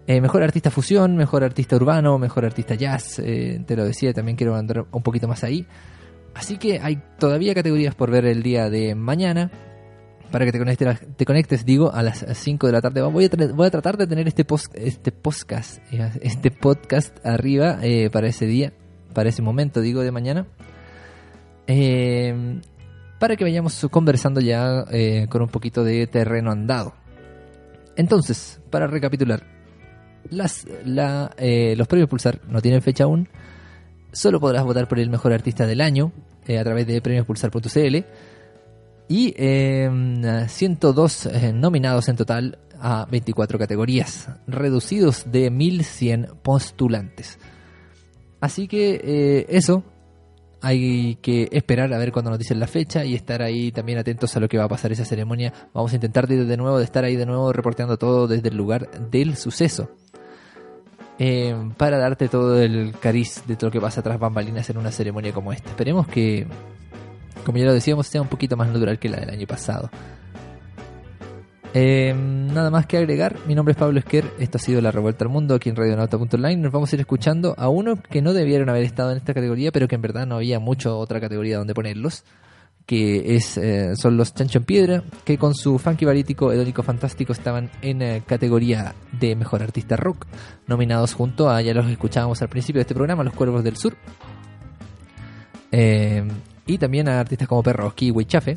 Eh, 0.08 0.20
mejor 0.20 0.42
artista 0.42 0.70
fusión, 0.70 1.16
mejor 1.16 1.44
artista 1.44 1.76
urbano, 1.76 2.18
mejor 2.18 2.44
artista 2.44 2.74
jazz, 2.74 3.20
eh, 3.20 3.62
te 3.64 3.76
lo 3.76 3.84
decía, 3.84 4.12
también 4.12 4.36
quiero 4.36 4.56
andar 4.56 4.86
un 4.90 5.02
poquito 5.02 5.28
más 5.28 5.44
ahí. 5.44 5.66
Así 6.34 6.56
que 6.56 6.80
hay 6.82 7.00
todavía 7.18 7.54
categorías 7.54 7.94
por 7.94 8.10
ver 8.10 8.24
el 8.24 8.42
día 8.42 8.70
de 8.70 8.94
mañana. 8.94 9.50
Para 10.30 10.44
que 10.44 10.52
te 10.52 10.58
conectes, 10.58 11.00
te 11.16 11.24
conectes 11.24 11.64
digo, 11.64 11.92
a 11.92 12.02
las 12.02 12.24
5 12.26 12.66
de 12.66 12.72
la 12.72 12.80
tarde. 12.80 13.02
Voy 13.02 13.26
a, 13.26 13.52
voy 13.54 13.66
a 13.66 13.70
tratar 13.70 13.96
de 13.96 14.06
tener 14.06 14.26
este, 14.28 14.44
post, 14.44 14.74
este 14.74 15.12
podcast 15.12 15.78
eh, 15.92 16.10
este 16.20 16.50
podcast 16.50 17.16
arriba 17.24 17.78
eh, 17.82 18.10
para 18.10 18.28
ese 18.28 18.46
día, 18.46 18.72
para 19.14 19.28
ese 19.28 19.42
momento, 19.42 19.80
digo, 19.80 20.02
de 20.02 20.10
mañana. 20.10 20.46
Eh, 21.66 22.60
para 23.18 23.36
que 23.36 23.44
vayamos 23.44 23.86
conversando 23.90 24.40
ya 24.40 24.84
eh, 24.90 25.26
con 25.28 25.42
un 25.42 25.48
poquito 25.48 25.84
de 25.84 26.06
terreno 26.06 26.50
andado. 26.50 26.94
Entonces, 27.96 28.60
para 28.70 28.86
recapitular, 28.86 29.57
eh, 30.30 31.74
los 31.76 31.88
premios 31.88 32.08
Pulsar 32.08 32.40
no 32.48 32.60
tienen 32.60 32.82
fecha 32.82 33.04
aún. 33.04 33.28
Solo 34.12 34.40
podrás 34.40 34.64
votar 34.64 34.88
por 34.88 34.98
el 34.98 35.10
mejor 35.10 35.32
artista 35.32 35.66
del 35.66 35.80
año 35.80 36.12
eh, 36.46 36.58
a 36.58 36.64
través 36.64 36.86
de 36.86 37.00
premiospulsar.cl. 37.02 37.96
Y 39.10 39.34
eh, 39.36 40.46
102 40.48 41.26
eh, 41.26 41.52
nominados 41.52 42.08
en 42.08 42.16
total 42.16 42.58
a 42.80 43.06
24 43.10 43.58
categorías, 43.58 44.28
reducidos 44.46 45.30
de 45.30 45.50
1100 45.50 46.28
postulantes. 46.42 47.38
Así 48.40 48.68
que 48.68 49.46
eso, 49.48 49.82
hay 50.60 51.16
que 51.16 51.48
esperar 51.50 51.92
a 51.92 51.98
ver 51.98 52.12
cuando 52.12 52.30
nos 52.30 52.38
dicen 52.38 52.60
la 52.60 52.66
fecha 52.66 53.04
y 53.04 53.14
estar 53.14 53.42
ahí 53.42 53.72
también 53.72 53.98
atentos 53.98 54.36
a 54.36 54.40
lo 54.40 54.48
que 54.48 54.58
va 54.58 54.64
a 54.64 54.68
pasar 54.68 54.92
esa 54.92 55.04
ceremonia. 55.04 55.52
Vamos 55.74 55.92
a 55.92 55.96
intentar 55.96 56.28
de, 56.28 56.44
de 56.44 56.56
nuevo 56.56 56.78
de 56.78 56.84
estar 56.84 57.04
ahí 57.04 57.16
de 57.16 57.26
nuevo 57.26 57.52
reporteando 57.52 57.96
todo 57.98 58.28
desde 58.28 58.48
el 58.48 58.56
lugar 58.56 59.10
del 59.10 59.36
suceso. 59.36 59.90
Eh, 61.18 61.72
para 61.76 61.98
darte 61.98 62.28
todo 62.28 62.62
el 62.62 62.94
cariz 63.00 63.42
de 63.46 63.56
todo 63.56 63.68
lo 63.68 63.72
que 63.72 63.80
pasa 63.80 64.02
tras 64.02 64.20
bambalinas 64.20 64.70
en 64.70 64.78
una 64.78 64.92
ceremonia 64.92 65.32
como 65.32 65.52
esta. 65.52 65.70
Esperemos 65.70 66.06
que, 66.06 66.46
como 67.44 67.58
ya 67.58 67.64
lo 67.64 67.74
decíamos, 67.74 68.06
sea 68.06 68.22
un 68.22 68.28
poquito 68.28 68.56
más 68.56 68.68
natural 68.68 68.98
que 68.98 69.08
la 69.08 69.18
del 69.18 69.30
año 69.30 69.46
pasado. 69.46 69.90
Eh, 71.74 72.14
nada 72.14 72.70
más 72.70 72.86
que 72.86 72.96
agregar, 72.96 73.36
mi 73.46 73.54
nombre 73.54 73.72
es 73.72 73.78
Pablo 73.78 73.98
Esquer, 73.98 74.24
esto 74.38 74.56
ha 74.56 74.60
sido 74.60 74.80
La 74.80 74.90
Revuelta 74.90 75.24
al 75.24 75.30
Mundo 75.30 75.54
aquí 75.54 75.68
en 75.68 75.76
radionauta.online. 75.76 76.56
Nos 76.56 76.72
vamos 76.72 76.92
a 76.92 76.96
ir 76.96 77.00
escuchando 77.00 77.54
a 77.58 77.68
uno 77.68 77.96
que 77.96 78.22
no 78.22 78.32
debieron 78.32 78.70
haber 78.70 78.84
estado 78.84 79.10
en 79.10 79.18
esta 79.18 79.34
categoría, 79.34 79.70
pero 79.70 79.86
que 79.86 79.96
en 79.96 80.02
verdad 80.02 80.26
no 80.26 80.36
había 80.36 80.60
mucho 80.60 80.98
otra 80.98 81.20
categoría 81.20 81.58
donde 81.58 81.74
ponerlos, 81.74 82.24
que 82.88 83.36
es 83.36 83.58
eh, 83.58 83.94
son 83.96 84.16
los 84.16 84.32
Chancho 84.32 84.60
en 84.60 84.64
Piedra, 84.64 85.04
que 85.22 85.36
con 85.36 85.54
su 85.54 85.78
funky 85.78 86.06
barítico 86.06 86.50
Edónico 86.50 86.82
Fantástico 86.82 87.34
estaban 87.34 87.70
en 87.82 88.00
eh, 88.00 88.22
categoría 88.26 88.94
de 89.12 89.36
Mejor 89.36 89.62
Artista 89.62 89.94
Rock, 89.94 90.26
nominados 90.66 91.12
junto 91.12 91.50
a, 91.50 91.60
ya 91.60 91.74
los 91.74 91.86
escuchábamos 91.86 92.40
al 92.40 92.48
principio 92.48 92.78
de 92.78 92.84
este 92.84 92.94
programa, 92.94 93.22
Los 93.22 93.34
Cuervos 93.34 93.62
del 93.62 93.76
Sur, 93.76 93.94
Eh, 95.70 96.26
y 96.66 96.78
también 96.78 97.10
a 97.10 97.20
artistas 97.20 97.46
como 97.46 97.62
Perroski 97.62 98.06
y 98.06 98.10
Huichafe. 98.10 98.56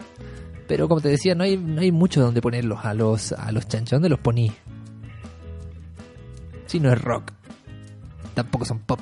Pero 0.66 0.88
como 0.88 1.02
te 1.02 1.10
decía, 1.10 1.36
no 1.36 1.44
hay, 1.44 1.58
no 1.58 1.82
hay 1.82 1.92
mucho 1.92 2.22
donde 2.22 2.42
ponerlos 2.42 2.86
a 2.86 2.94
los, 2.94 3.34
a 3.34 3.52
los 3.52 3.68
chanchos. 3.68 3.98
¿Dónde 3.98 4.08
los 4.08 4.20
poní? 4.20 4.50
Si 6.68 6.80
no 6.80 6.90
es 6.90 7.02
rock. 7.02 7.34
Tampoco 8.34 8.64
son 8.64 8.80
pop, 8.80 9.02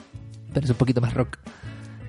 pero 0.51 0.65
es 0.65 0.71
un 0.71 0.77
poquito 0.77 1.01
más 1.01 1.13
rock. 1.13 1.37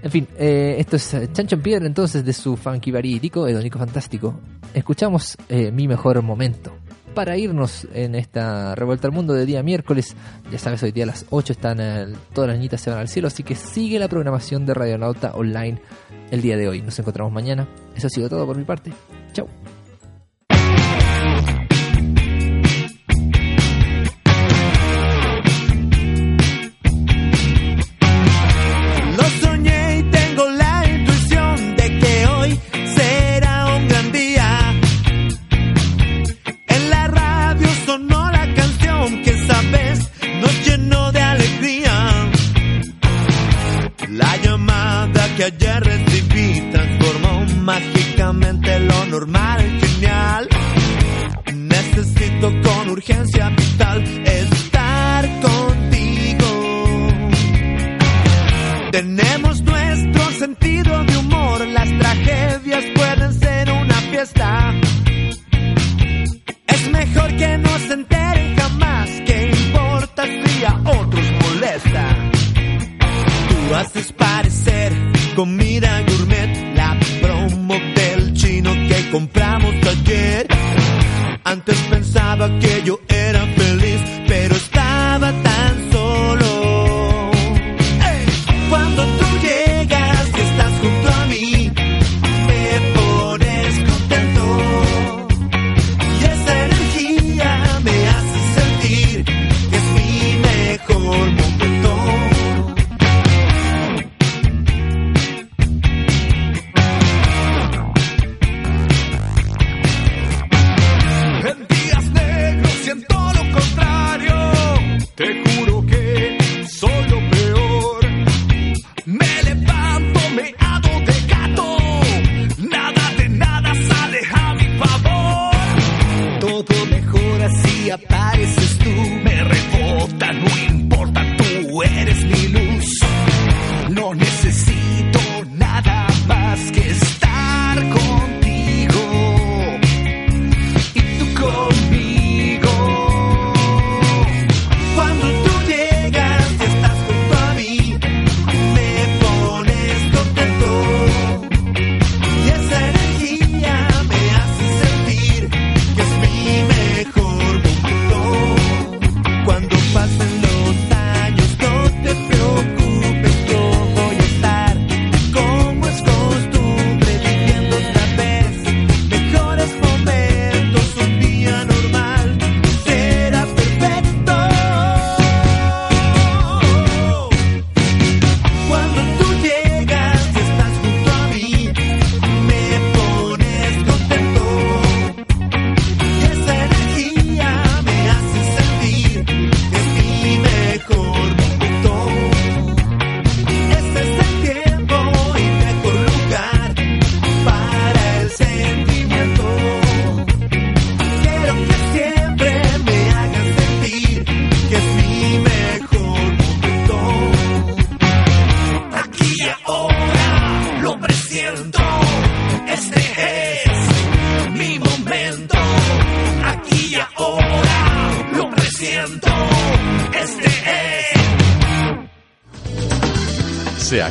En 0.02 0.10
fin, 0.10 0.26
eh, 0.38 0.76
esto 0.78 0.96
es 0.96 1.12
eh, 1.14 1.28
Chancho 1.32 1.56
en 1.56 1.62
Piedra 1.62 1.86
entonces 1.86 2.24
de 2.24 2.32
su 2.32 2.56
funky 2.56 2.90
barítico, 2.90 3.46
Edónico 3.46 3.78
Fantástico. 3.78 4.40
Escuchamos 4.72 5.36
eh, 5.48 5.70
Mi 5.70 5.86
Mejor 5.86 6.22
Momento. 6.22 6.72
Para 7.14 7.36
irnos 7.36 7.88
en 7.92 8.14
esta 8.14 8.74
revuelta 8.76 9.08
al 9.08 9.12
mundo 9.12 9.34
de 9.34 9.44
día 9.44 9.62
miércoles, 9.64 10.14
ya 10.50 10.58
sabes, 10.58 10.82
hoy 10.84 10.92
día 10.92 11.04
a 11.04 11.08
las 11.08 11.26
8 11.28 11.52
están, 11.52 12.14
todas 12.32 12.48
las 12.48 12.56
niñitas 12.56 12.80
se 12.80 12.88
van 12.88 13.00
al 13.00 13.08
cielo, 13.08 13.26
así 13.26 13.42
que 13.42 13.56
sigue 13.56 13.98
la 13.98 14.06
programación 14.06 14.64
de 14.64 14.74
Radionauta 14.74 15.32
online 15.34 15.82
el 16.30 16.40
día 16.40 16.56
de 16.56 16.68
hoy. 16.68 16.82
Nos 16.82 16.98
encontramos 17.00 17.32
mañana. 17.32 17.68
Eso 17.96 18.06
ha 18.06 18.10
sido 18.10 18.28
todo 18.28 18.46
por 18.46 18.56
mi 18.56 18.64
parte. 18.64 18.92
Chau. 19.32 19.48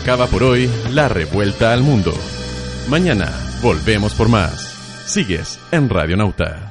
Acaba 0.09 0.25
por 0.25 0.41
hoy 0.41 0.67
la 0.89 1.07
revuelta 1.07 1.71
al 1.71 1.83
mundo. 1.83 2.11
Mañana 2.87 3.31
volvemos 3.61 4.15
por 4.15 4.27
más. 4.27 4.75
Sigues 5.05 5.59
en 5.71 5.87
Radio 5.87 6.17
Nauta. 6.17 6.68